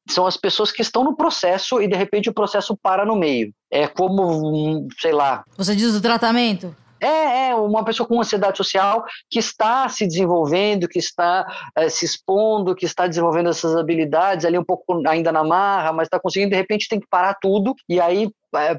[0.09, 3.53] são as pessoas que estão no processo e de repente o processo para no meio.
[3.71, 5.45] É como, sei lá.
[5.57, 6.77] Você diz o tratamento?
[7.05, 12.05] É, é uma pessoa com ansiedade social que está se desenvolvendo, que está é, se
[12.05, 16.51] expondo, que está desenvolvendo essas habilidades ali um pouco ainda na marra, mas está conseguindo,
[16.51, 17.75] de repente tem que parar tudo.
[17.89, 18.31] E aí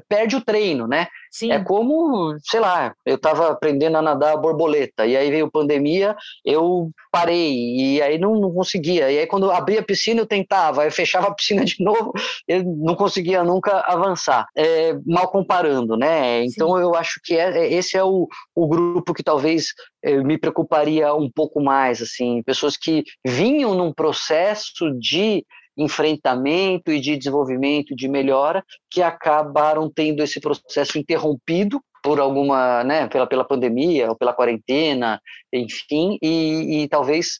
[0.08, 1.06] perde o treino, né?
[1.30, 1.52] Sim.
[1.52, 6.90] É como, sei lá, eu estava aprendendo a nadar borboleta, e aí veio pandemia, eu
[7.12, 9.10] parei, e aí não, não conseguia.
[9.10, 12.12] E aí quando abria a piscina eu tentava, eu fechava a piscina de novo,
[12.48, 14.46] eu não conseguia nunca avançar.
[14.56, 16.44] É, mal comparando, né?
[16.44, 16.82] Então Sim.
[16.82, 19.66] eu acho que é, é, esse é o, o grupo que talvez
[20.02, 25.44] é, me preocuparia um pouco mais, assim, pessoas que vinham num processo de
[25.76, 33.08] enfrentamento e de desenvolvimento, de melhora, que acabaram tendo esse processo interrompido por alguma, né,
[33.08, 35.20] pela, pela pandemia ou pela quarentena,
[35.52, 37.38] enfim, e, e talvez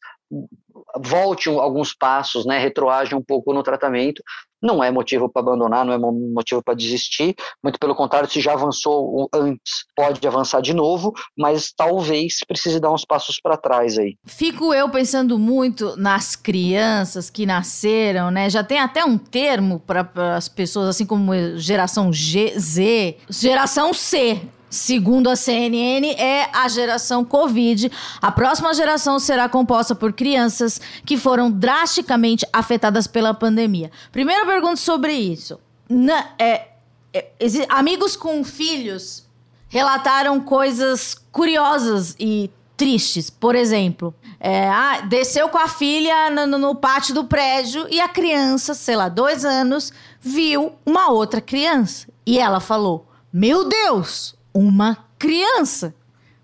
[0.98, 4.22] volte alguns passos, né, retroage um pouco no tratamento.
[4.62, 8.54] Não é motivo para abandonar, não é motivo para desistir, muito pelo contrário, se já
[8.54, 14.16] avançou antes, pode avançar de novo, mas talvez precise dar uns passos para trás aí.
[14.24, 18.48] Fico eu pensando muito nas crianças que nasceram, né?
[18.48, 24.40] Já tem até um termo para as pessoas, assim como geração G, Z, geração C,
[24.76, 27.90] Segundo a CNN, é a geração Covid.
[28.20, 33.90] A próxima geração será composta por crianças que foram drasticamente afetadas pela pandemia.
[34.12, 35.58] Primeira pergunta sobre isso.
[35.88, 36.68] Na, é,
[37.14, 37.30] é,
[37.70, 39.24] amigos com filhos
[39.66, 43.30] relataram coisas curiosas e tristes.
[43.30, 48.10] Por exemplo, é, ah, desceu com a filha no, no, pátio do prédio e a
[48.10, 52.06] criança, sei lá, dois anos, viu uma outra criança.
[52.26, 55.94] E ela falou: Meu Deus, uma criança,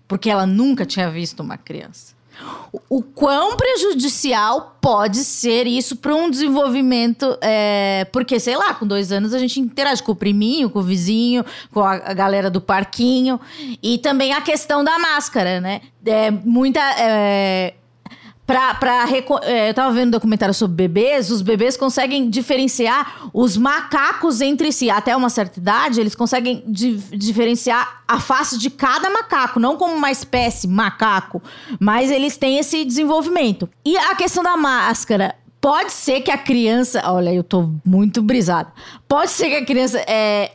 [0.07, 2.13] porque ela nunca tinha visto uma criança.
[2.89, 7.37] O, quão prejudicial pode ser isso para um desenvolvimento?
[7.41, 10.83] É, porque, sei lá, com dois anos a gente interage com o priminho, com o
[10.83, 13.39] vizinho, com a, a galera do parquinho.
[13.81, 15.81] E também a questão da máscara, né?
[16.05, 16.79] É, muita.
[16.97, 17.75] É,
[18.45, 19.05] Pra, pra,
[19.43, 24.71] é, eu tava vendo um documentário sobre bebês, os bebês conseguem diferenciar os macacos entre
[24.73, 24.89] si.
[24.89, 29.95] Até uma certa idade, eles conseguem di diferenciar a face de cada macaco, não como
[29.95, 31.41] uma espécie macaco,
[31.79, 33.69] mas eles têm esse desenvolvimento.
[33.85, 37.01] E a questão da máscara, pode ser que a criança.
[37.05, 38.73] Olha, eu tô muito brisada.
[39.07, 40.51] Pode ser que a criança é,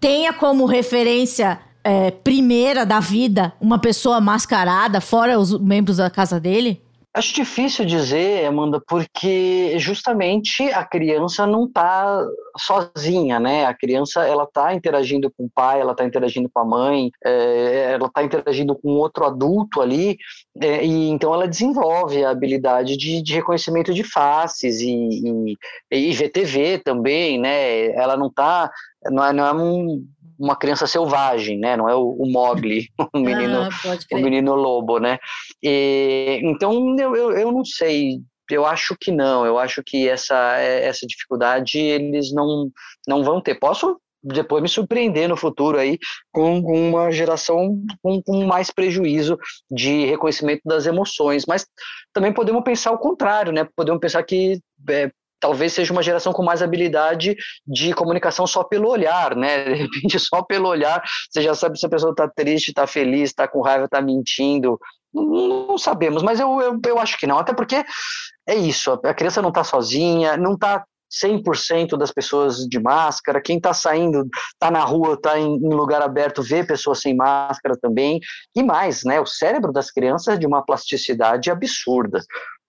[0.00, 6.40] tenha como referência é, primeira da vida uma pessoa mascarada, fora os membros da casa
[6.40, 6.82] dele?
[7.18, 12.24] Acho difícil dizer, Amanda, porque justamente a criança não está
[12.56, 13.66] sozinha, né?
[13.66, 17.94] A criança ela está interagindo com o pai, ela está interagindo com a mãe, é,
[17.94, 20.16] ela está interagindo com outro adulto ali,
[20.62, 25.56] é, e então ela desenvolve a habilidade de, de reconhecimento de faces e, e,
[25.90, 27.86] e VTV também, né?
[27.96, 28.70] Ela não está,
[29.06, 30.06] não é, não é um
[30.38, 31.76] uma criança selvagem, né?
[31.76, 35.18] Não é o, o Mogli, o menino, ah, o menino lobo, né?
[35.62, 38.20] E, então eu, eu, eu não sei.
[38.50, 39.44] Eu acho que não.
[39.44, 42.70] Eu acho que essa essa dificuldade eles não
[43.06, 43.56] não vão ter.
[43.56, 45.98] Posso depois me surpreender no futuro aí
[46.32, 49.38] com uma geração com, com, mais prejuízo
[49.70, 51.66] de reconhecimento das emoções, mas
[52.12, 53.66] também podemos pensar o contrário, né?
[53.76, 58.88] Podemos pensar que é, talvez seja uma geração com mais habilidade de comunicação só pelo
[58.88, 59.64] olhar, né?
[59.64, 63.30] De repente, só pelo olhar, você já sabe se a pessoa está triste, está feliz,
[63.30, 64.78] está com raiva, está mentindo.
[65.12, 67.82] Não, sabemos, mas eu, eu, eu acho que não, até porque
[68.46, 73.56] é isso, a criança não está sozinha, não está 100% das pessoas de máscara, quem
[73.56, 78.20] está saindo, está na rua, está em, em, lugar aberto, vê pessoas sem máscara também,
[78.54, 82.20] e mais, né, o cérebro das crianças é de uma plasticidade absurda,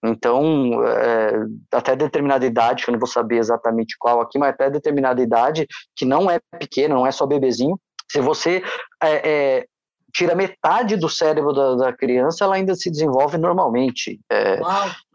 [0.02, 1.32] então, é,
[1.72, 5.66] até determinada idade, que eu não vou saber exatamente qual aqui, mas até determinada idade,
[5.94, 7.78] que não é pequena, não é só bebezinho,
[8.10, 8.62] se você
[9.02, 9.66] é, é,
[10.12, 14.20] tira metade do cérebro da, da, criança, ela ainda se desenvolve normalmente.
[14.30, 14.60] É,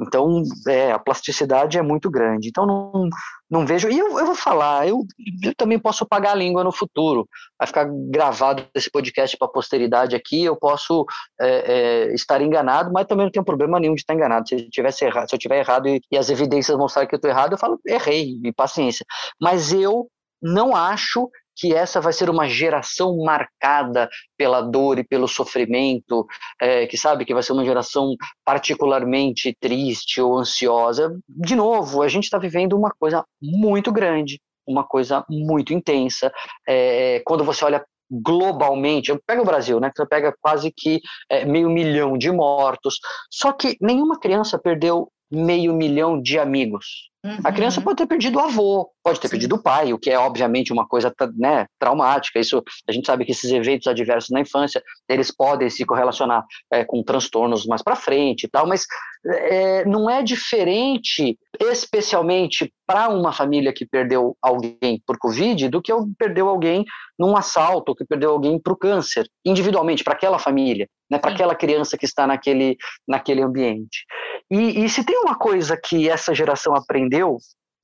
[0.02, 2.50] então, é, a plasticidade é muito grande.
[2.50, 3.10] Então, não,
[3.50, 3.90] não vejo.
[3.90, 5.06] E eu, eu vou falar, eu,
[5.44, 7.28] eu, também posso pagar a língua no futuro.
[7.58, 10.44] Vai ficar gravado esse podcast para a posteridade aqui.
[10.44, 11.06] Eu posso
[11.40, 14.48] é, é, estar enganado, mas também não tenho problema nenhum de estar enganado.
[14.48, 17.18] Se eu tivesse errado, se eu tiver errado e, e as evidências mostrarem que eu
[17.18, 19.06] estou errado, eu falo errei, e paciência.
[19.40, 20.08] Mas eu
[20.42, 26.26] não acho que essa vai ser uma geração marcada pela dor e pelo sofrimento,
[26.62, 31.18] é, que sabe que vai ser uma geração particularmente triste ou ansiosa.
[31.28, 36.32] De novo, a gente está vivendo uma coisa muito grande, uma coisa muito intensa.
[36.68, 39.92] É, quando você olha globalmente, pega o Brasil, né?
[39.96, 43.00] Você pega quase que é, meio milhão de mortos.
[43.32, 47.10] Só que nenhuma criança perdeu meio milhão de amigos.
[47.26, 47.38] Uhum.
[47.44, 49.32] A criança pode ter perdido o avô, pode ter Sim.
[49.32, 52.40] perdido o pai, o que é obviamente uma coisa né, traumática.
[52.40, 56.86] Isso a gente sabe que esses eventos adversos na infância eles podem se correlacionar é,
[56.86, 58.86] com transtornos mais para frente e tal, mas
[59.26, 65.92] é, não é diferente, especialmente para uma família que perdeu alguém por Covid, do que
[66.20, 66.86] perdeu alguém
[67.18, 71.56] num assalto, que perdeu alguém para o câncer, individualmente para aquela família, né, para aquela
[71.56, 74.06] criança que está naquele naquele ambiente.
[74.50, 77.38] E, e se tem uma coisa que essa geração aprendeu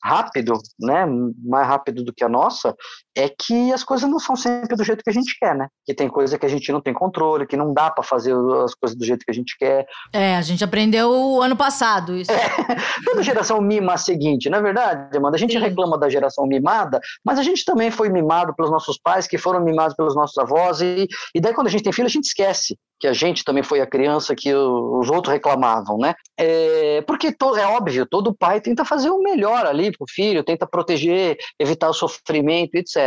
[0.03, 1.05] rápido, né,
[1.43, 2.75] mais rápido do que a nossa,
[3.15, 5.67] é que as coisas não são sempre do jeito que a gente quer, né?
[5.85, 8.73] Que tem coisa que a gente não tem controle, que não dá para fazer as
[8.73, 9.85] coisas do jeito que a gente quer.
[10.13, 12.31] É, a gente aprendeu ano passado isso.
[12.31, 12.37] É,
[13.05, 15.35] toda geração mima a seguinte, não é verdade, Amanda?
[15.35, 15.59] A gente Sim.
[15.59, 19.61] reclama da geração mimada, mas a gente também foi mimado pelos nossos pais, que foram
[19.61, 22.77] mimados pelos nossos avós, e, e daí quando a gente tem filho, a gente esquece
[23.01, 26.13] que a gente também foi a criança que os outros reclamavam, né?
[26.37, 30.43] É, porque to, é óbvio, todo pai tenta fazer o melhor ali para o filho,
[30.43, 33.00] tenta proteger, evitar o sofrimento, etc.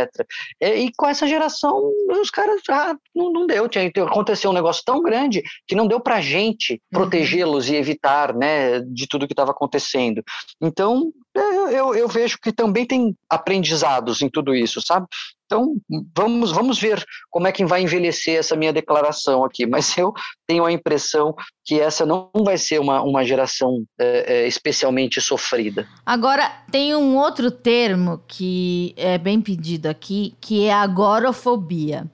[0.59, 4.83] É, e com essa geração, os caras já não, não deu, tinha, aconteceu um negócio
[4.85, 6.79] tão grande que não deu para a gente uhum.
[6.99, 10.23] protegê-los e evitar, né, de tudo que estava acontecendo.
[10.61, 15.05] Então, eu, eu, eu, vejo que também tem aprendizados em tudo isso, sabe?
[15.45, 15.75] Então,
[16.15, 20.13] vamos, vamos ver como é que vai envelhecer essa minha declaração aqui, mas eu
[20.47, 25.87] tenho a impressão que essa não vai ser uma, uma geração é, é, especialmente sofrida.
[26.05, 32.05] Agora, tem um outro termo que é bem pedido aqui, que é agorafobia,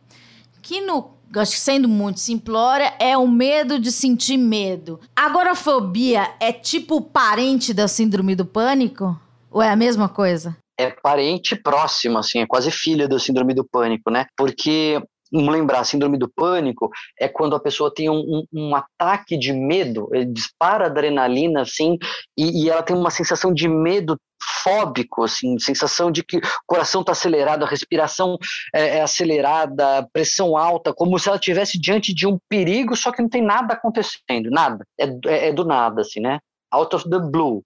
[0.62, 5.00] que no acho que sendo muito simplória, é o medo de sentir medo.
[5.16, 9.18] Agorafobia é tipo parente da síndrome do pânico?
[9.50, 10.58] Ou é a mesma coisa?
[10.82, 14.26] É parente próximo, assim, é quase filha da síndrome do pânico, né?
[14.36, 15.02] Porque
[15.32, 19.54] vamos lembrar, síndrome do pânico é quando a pessoa tem um, um, um ataque de
[19.54, 21.98] medo, dispara adrenalina, assim,
[22.38, 24.18] e, e, ela tem uma sensação de medo
[24.64, 28.38] fóbico, assim, sensação de que o coração está acelerado, a respiração
[28.74, 33.22] é, é, acelerada, pressão alta, como se ela estivesse diante de um perigo, só que
[33.22, 36.40] não tem nada acontecendo, nada, é, é, é do nada, assim, né?
[36.72, 37.64] Out of the blue.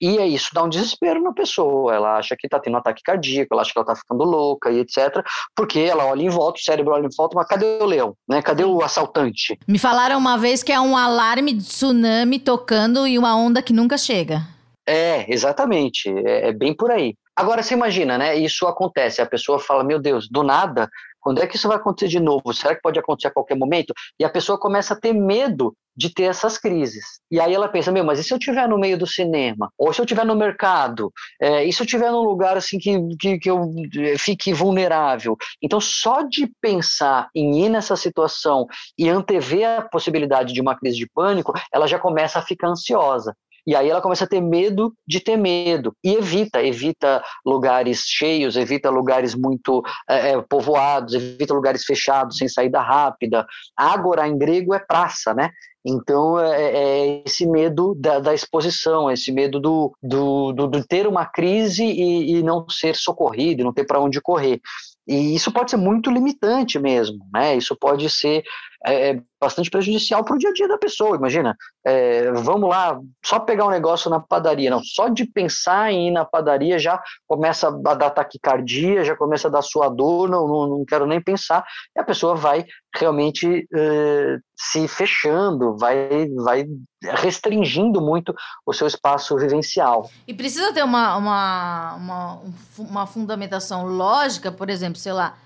[0.00, 1.94] E é isso dá um desespero na pessoa.
[1.94, 4.70] Ela acha que está tendo um ataque cardíaco, ela acha que ela está ficando louca
[4.70, 5.24] e etc.
[5.54, 8.14] Porque ela olha em volta, o cérebro olha em volta, mas cadê o leão?
[8.28, 8.40] Né?
[8.42, 9.58] Cadê o assaltante?
[9.66, 13.72] Me falaram uma vez que é um alarme de tsunami tocando e uma onda que
[13.72, 14.42] nunca chega.
[14.86, 16.08] É, exatamente.
[16.08, 17.14] É, é bem por aí.
[17.36, 18.34] Agora, você imagina, né?
[18.36, 19.22] Isso acontece.
[19.22, 20.88] A pessoa fala, meu Deus, do nada
[21.20, 22.52] quando é que isso vai acontecer de novo?
[22.52, 23.92] Será que pode acontecer a qualquer momento?
[24.18, 27.04] E a pessoa começa a ter medo de ter essas crises.
[27.28, 29.68] E aí ela pensa, meu, mas e se eu estiver no meio do cinema?
[29.76, 31.12] Ou se eu estiver no mercado?
[31.42, 35.36] É, e se eu estiver num lugar assim que, que, que eu eh, fique vulnerável?
[35.60, 38.66] Então, só de pensar em ir nessa situação
[38.96, 43.34] e antever a possibilidade de uma crise de pânico, ela já começa a ficar ansiosa.
[43.68, 48.56] E aí ela começa a ter medo de ter medo e evita, evita lugares cheios,
[48.56, 53.46] evita lugares muito é, é, povoados, evita lugares fechados sem saída rápida.
[53.76, 55.50] Ágora em grego é praça, né?
[55.84, 61.06] Então é, é esse medo da, da, exposição, esse medo do, do, do, do ter
[61.06, 64.62] uma crise e, e, não ser socorrido, não ter para onde correr.
[65.06, 67.54] E isso pode ser muito limitante mesmo, né?
[67.54, 68.42] Isso pode ser
[68.84, 71.16] é, é bastante prejudicial para o dia a dia da pessoa.
[71.16, 76.08] Imagina, é, vamos lá, só pegar um negócio na padaria, não, só de pensar em
[76.08, 80.66] ir na padaria já começa a dar taquicardia, já começa a dar suador, não, não,
[80.66, 81.64] não quero nem pensar,
[81.96, 82.64] e a pessoa vai
[82.94, 86.66] realmente é, se fechando, vai, vai
[87.02, 88.34] restringindo muito
[88.66, 90.10] o seu espaço vivencial.
[90.26, 92.42] E precisa ter uma, uma, uma,
[92.78, 95.36] uma fundamentação lógica, por exemplo, sei lá,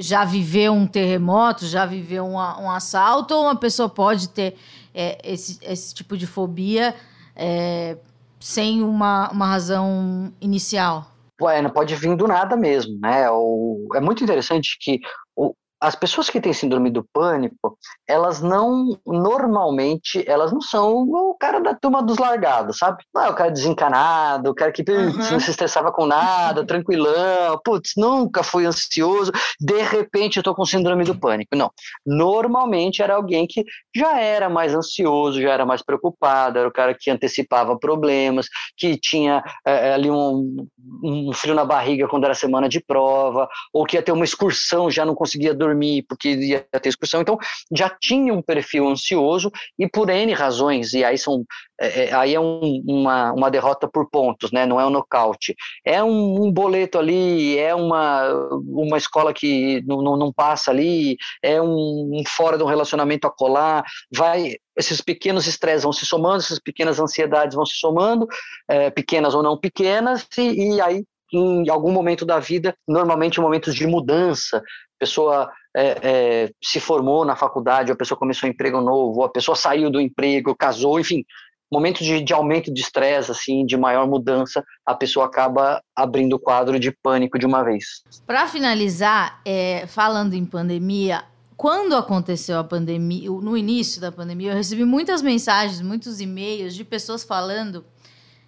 [0.00, 4.54] já viveu um terremoto, já viveu um, um assalto, ou uma pessoa pode ter
[4.94, 6.94] é, esse, esse tipo de fobia
[7.34, 7.96] é,
[8.38, 11.06] sem uma, uma razão inicial?
[11.40, 13.30] Bueno, pode vir do nada mesmo, né?
[13.30, 14.98] O, é muito interessante que
[15.36, 21.36] o, as pessoas que têm síndrome do pânico, elas não, normalmente, elas não são o
[21.38, 23.04] cara da turma dos largados, sabe?
[23.14, 25.12] Não é o cara desencanado, o cara que uhum.
[25.30, 30.64] não se estressava com nada, tranquilão, putz, nunca fui ansioso, de repente eu tô com
[30.64, 31.54] síndrome do pânico.
[31.54, 31.70] Não.
[32.04, 33.64] Normalmente era alguém que
[33.94, 38.98] já era mais ansioso, já era mais preocupado, era o cara que antecipava problemas, que
[38.98, 40.66] tinha é, ali um,
[41.04, 44.90] um frio na barriga quando era semana de prova, ou que ia ter uma excursão,
[44.90, 47.20] já não conseguia dormir dormir porque ia ter excursão.
[47.20, 47.38] Então,
[47.74, 51.44] já tinha um perfil ansioso e por N razões, e aí são
[51.80, 54.66] é, é, aí é um, uma, uma derrota por pontos, né?
[54.66, 55.54] não é um nocaute.
[55.84, 58.32] É um, um boleto ali, é uma,
[58.66, 63.26] uma escola que não, não, não passa ali, é um, um, fora de um relacionamento
[63.28, 68.26] a colar, vai, esses pequenos estresses vão se somando, essas pequenas ansiedades vão se somando,
[68.68, 73.74] é, pequenas ou não pequenas, e, e aí em algum momento da vida, normalmente momentos
[73.74, 74.62] de mudança,
[74.98, 79.54] pessoa é, é, se formou na faculdade, a pessoa começou um emprego novo, a pessoa
[79.54, 81.24] saiu do emprego, casou, enfim,
[81.70, 86.38] momentos de, de aumento de estresse, assim, de maior mudança, a pessoa acaba abrindo o
[86.38, 88.02] quadro de pânico de uma vez.
[88.26, 91.24] Para finalizar, é, falando em pandemia,
[91.56, 96.84] quando aconteceu a pandemia, no início da pandemia, eu recebi muitas mensagens, muitos e-mails de
[96.84, 97.84] pessoas falando,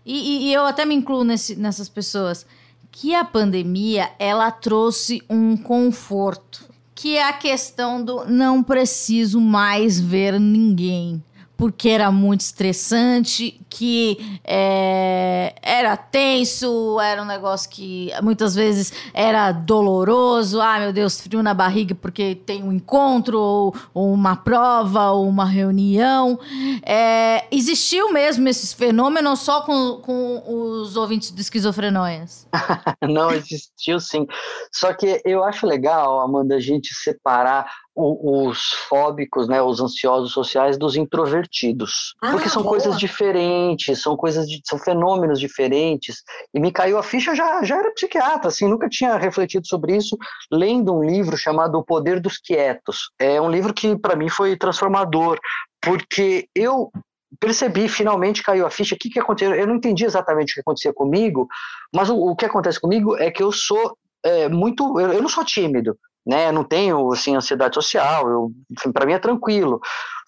[0.06, 2.46] e, e, e eu até me incluo nesse, nessas pessoas,
[2.90, 6.69] que a pandemia ela trouxe um conforto,
[7.00, 11.24] que é a questão do não preciso mais ver ninguém
[11.60, 19.52] porque era muito estressante, que é, era tenso, era um negócio que muitas vezes era
[19.52, 20.58] doloroso.
[20.58, 25.28] Ah, meu Deus, frio na barriga porque tem um encontro, ou, ou uma prova, ou
[25.28, 26.40] uma reunião.
[26.82, 32.48] É, existiu mesmo esses fenômenos só com, com os ouvintes do Esquizofrenóias?
[33.06, 34.26] Não, existiu sim.
[34.72, 40.78] Só que eu acho legal, Amanda, a gente separar os fóbicos, né, os ansiosos sociais
[40.78, 42.74] dos introvertidos, ah, porque são boa.
[42.74, 46.22] coisas diferentes, são coisas, de, são fenômenos diferentes.
[46.54, 50.16] E me caiu a ficha já já era psiquiatra, assim, nunca tinha refletido sobre isso,
[50.50, 53.10] lendo um livro chamado O Poder dos Quietos.
[53.18, 55.38] É um livro que para mim foi transformador,
[55.82, 56.90] porque eu
[57.38, 59.54] percebi, finalmente caiu a ficha, o que, que aconteceu?
[59.54, 61.46] Eu não entendi exatamente o que acontecia comigo,
[61.94, 64.98] mas o, o que acontece comigo é que eu sou é, muito.
[65.00, 66.52] Eu, eu não sou tímido, né?
[66.52, 68.52] Não tenho assim ansiedade social, eu,
[68.92, 69.80] para mim é tranquilo.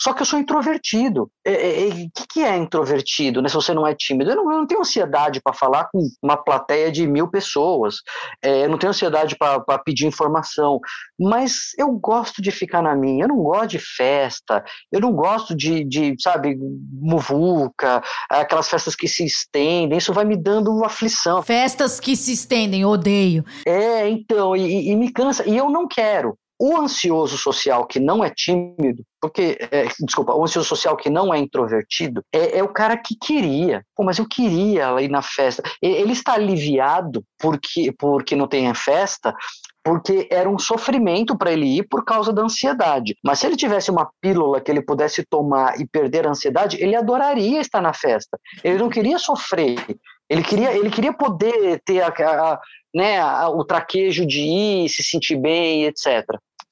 [0.02, 1.22] Só que eu sou introvertido.
[1.22, 3.48] O é, é, é, que, que é introvertido, né?
[3.48, 6.36] Se você não é tímido, eu não, eu não tenho ansiedade para falar com uma
[6.36, 7.98] plateia de mil pessoas.
[8.42, 10.80] É, eu não tenho ansiedade para pedir informação.
[11.16, 13.24] Mas eu gosto de ficar na minha.
[13.24, 14.64] Eu não gosto de festa.
[14.90, 16.58] Eu não gosto de, de sabe,
[16.90, 19.98] muvuca, aquelas festas que se estendem.
[19.98, 21.42] Isso vai me dando aflição.
[21.44, 23.44] Festas que se estendem, odeio.
[23.64, 25.48] É, então, e, e me cansa.
[25.48, 26.36] E eu não quero.
[26.64, 31.34] O ansioso social que não é tímido, porque, é, desculpa, o ansioso social que não
[31.34, 33.84] é introvertido, é, é, o cara que queria.
[33.96, 35.60] Pô, mas eu queria ir na festa.
[35.82, 39.34] Ele está aliviado porque, porque não tem festa,
[39.82, 43.16] porque era um sofrimento para ele ir por causa da ansiedade.
[43.24, 46.94] Mas se ele tivesse uma pílula que ele pudesse tomar e perder a ansiedade, ele
[46.94, 48.38] adoraria estar na festa.
[48.62, 49.84] Ele não queria sofrer.
[50.30, 52.60] Ele queria, ele queria poder ter a, a
[52.94, 56.24] né, a, o traquejo de ir, se sentir bem, etc.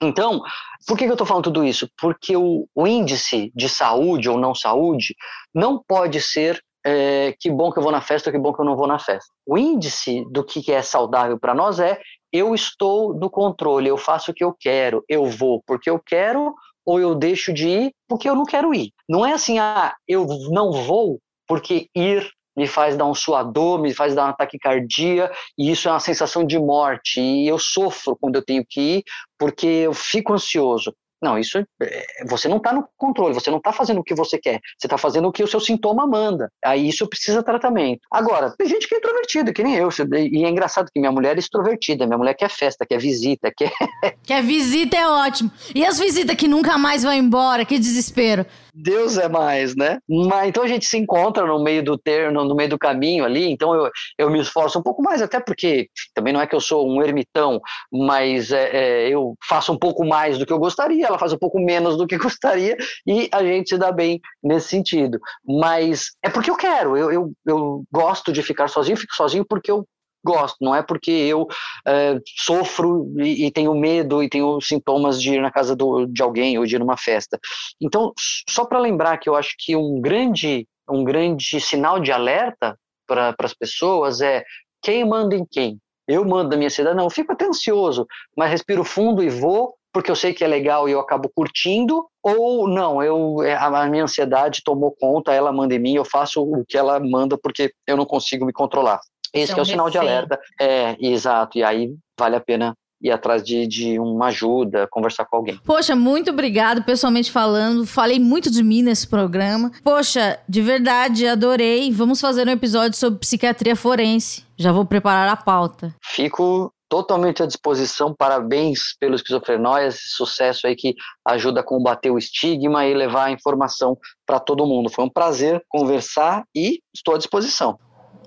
[0.03, 0.41] Então,
[0.87, 1.89] por que, eu estou falando tudo isso?
[1.99, 5.15] Porque o, o, índice de saúde ou não saúde
[5.55, 8.61] não pode ser é, que bom que eu vou na festa ou que bom que
[8.61, 9.31] eu não vou na festa.
[9.47, 12.01] O índice do que é saudável para nós é
[12.33, 16.55] eu estou no controle, eu faço o que eu quero, eu vou porque eu quero
[16.87, 18.93] ou eu deixo de ir porque eu não quero ir.
[19.09, 22.31] Não é assim, ah, eu não vou porque ir
[22.61, 26.45] me faz dar um suador, me faz dar uma taquicardia, e isso é uma sensação
[26.45, 27.19] de morte.
[27.19, 29.05] E eu sofro quando eu tenho que ir,
[29.39, 30.95] porque eu fico ansioso.
[31.23, 34.39] Não, isso é, você não está no controle, você não está fazendo o que você
[34.39, 36.51] quer, você está fazendo o que o seu sintoma manda.
[36.65, 38.01] Aí isso precisa tratamento.
[38.11, 39.89] Agora, tem gente que é introvertida, que nem eu.
[40.15, 43.71] E é engraçado que minha mulher é extrovertida, minha mulher quer festa, quer visita, quer.
[44.23, 45.51] Quer visita é ótimo.
[45.75, 48.47] E as visitas que nunca mais vão embora, que desespero.
[48.75, 49.99] Deus é mais, né?
[50.09, 53.51] Mas então a gente se encontra no meio do terno, no meio do caminho ali,
[53.51, 56.61] então eu, eu me esforço um pouco mais, até porque também não é que eu
[56.61, 57.61] sou um ermitão,
[57.93, 61.39] mas é, é, eu faço um pouco mais do que eu gostaria, ela faz um
[61.39, 65.19] pouco menos do que gostaria, e a gente se dá bem nesse sentido.
[65.45, 69.71] Mas é porque eu quero, eu, eu, eu gosto de ficar sozinho, fico sozinho porque
[69.71, 69.87] eu
[70.25, 71.47] gosto, não é porque eu
[71.87, 76.23] é, sofro e, e, tenho medo e tenho sintomas de ir na casa do, de
[76.23, 77.39] alguém ou de ir numa festa.
[77.81, 78.13] Então,
[78.49, 83.35] só para lembrar que eu acho que um grande, um grande sinal de alerta para
[83.41, 84.45] as pessoas é
[84.83, 85.79] quem manda em quem.
[86.07, 88.07] Eu mando da minha cidade, não, eu fico até ansioso,
[88.37, 92.07] mas respiro fundo e vou porque eu sei que é legal e eu acabo curtindo,
[92.23, 96.43] ou não, eu é, a minha ansiedade tomou conta, ela manda em mim, eu faço
[96.43, 99.01] o que ela manda porque eu não consigo me controlar.
[99.33, 100.01] Esse é, é o sinal refém.
[100.01, 100.41] de alerta.
[100.61, 101.59] É, exato.
[101.59, 105.59] E aí vale a pena ir atrás de, de uma ajuda, conversar com alguém.
[105.65, 107.87] Poxa, muito obrigado, pessoalmente falando.
[107.87, 109.73] Falei muito de mim nesse programa.
[109.83, 111.91] Poxa, de verdade, adorei.
[111.91, 114.45] Vamos fazer um episódio sobre psiquiatria forense.
[114.57, 115.95] Já vou preparar a pauta.
[116.05, 118.13] Fico totalmente à disposição.
[118.13, 123.31] Parabéns pelo esquizofrenóia, esse sucesso aí que ajuda a combater o estigma e levar a
[123.31, 124.91] informação para todo mundo.
[124.91, 127.79] Foi um prazer conversar e estou à disposição.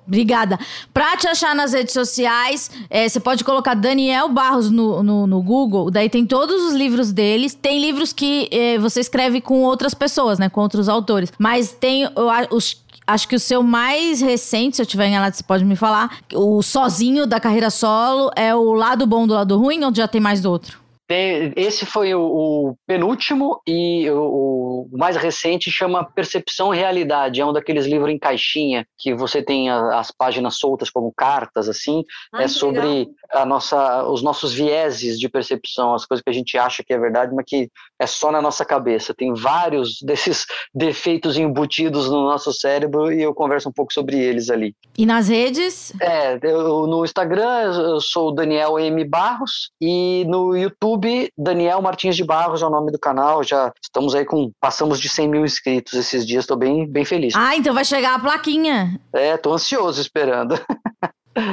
[0.06, 0.60] Obrigada.
[0.94, 5.42] Pra te achar nas redes sociais, é, você pode colocar Daniel Barros no, no, no,
[5.42, 7.54] Google, daí tem todos os livros deles.
[7.54, 10.50] Tem livros que é, você escreve com outras pessoas, né?
[10.50, 11.32] Com outros autores.
[11.40, 12.08] Mas tem
[12.52, 16.20] os Acho que o seu mais recente, se eu tiver enganado, você pode me falar.
[16.34, 20.22] O sozinho da carreira solo é o lado bom do lado ruim ou já tem
[20.22, 20.83] mais do outro?
[21.10, 27.42] Esse foi o, o penúltimo e o, o, mais recente chama Percepção Realidade.
[27.42, 31.68] É um daqueles livros em caixinha que você tem a, as páginas soltas como cartas,
[31.68, 32.04] assim.
[32.34, 36.58] Ai, é sobre a nossa, os nossos vieses de percepção, as coisas que a gente
[36.58, 39.14] acha que é verdade, mas que é só na nossa cabeça.
[39.14, 44.50] Tem vários desses defeitos embutidos no nosso cérebro e eu converso um pouco sobre eles
[44.50, 44.76] ali.
[44.98, 45.94] E nas redes?
[46.00, 49.04] É, eu, no Instagram eu sou Daniel M.
[49.04, 50.56] Barros e no
[50.94, 53.44] YouTube Daniel Martins de Barros é o nome do canal.
[53.44, 54.52] Já estamos aí com.
[54.60, 57.34] Passamos de 100 mil inscritos esses dias, estou bem, bem feliz.
[57.36, 59.00] Ah, então vai chegar a plaquinha.
[59.14, 60.60] É, tô ansioso esperando.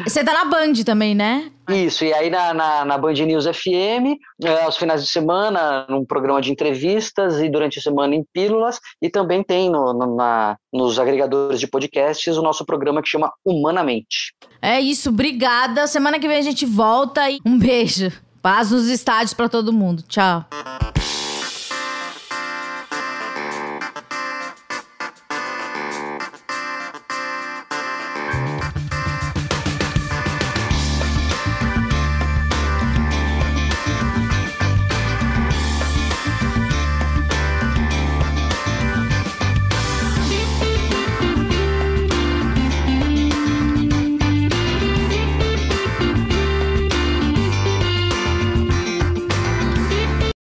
[0.04, 1.50] Você tá na Band também, né?
[1.70, 6.04] Isso, e aí na, na, na Band News FM, é, aos finais de semana, num
[6.04, 10.58] programa de entrevistas e durante a semana em pílulas, e também tem no, no, na,
[10.70, 14.34] nos agregadores de podcasts o nosso programa que chama Humanamente.
[14.60, 15.86] É isso, obrigada.
[15.86, 18.12] Semana que vem a gente volta e um beijo.
[18.42, 20.02] Paz nos estádios para todo mundo.
[20.08, 20.46] Tchau.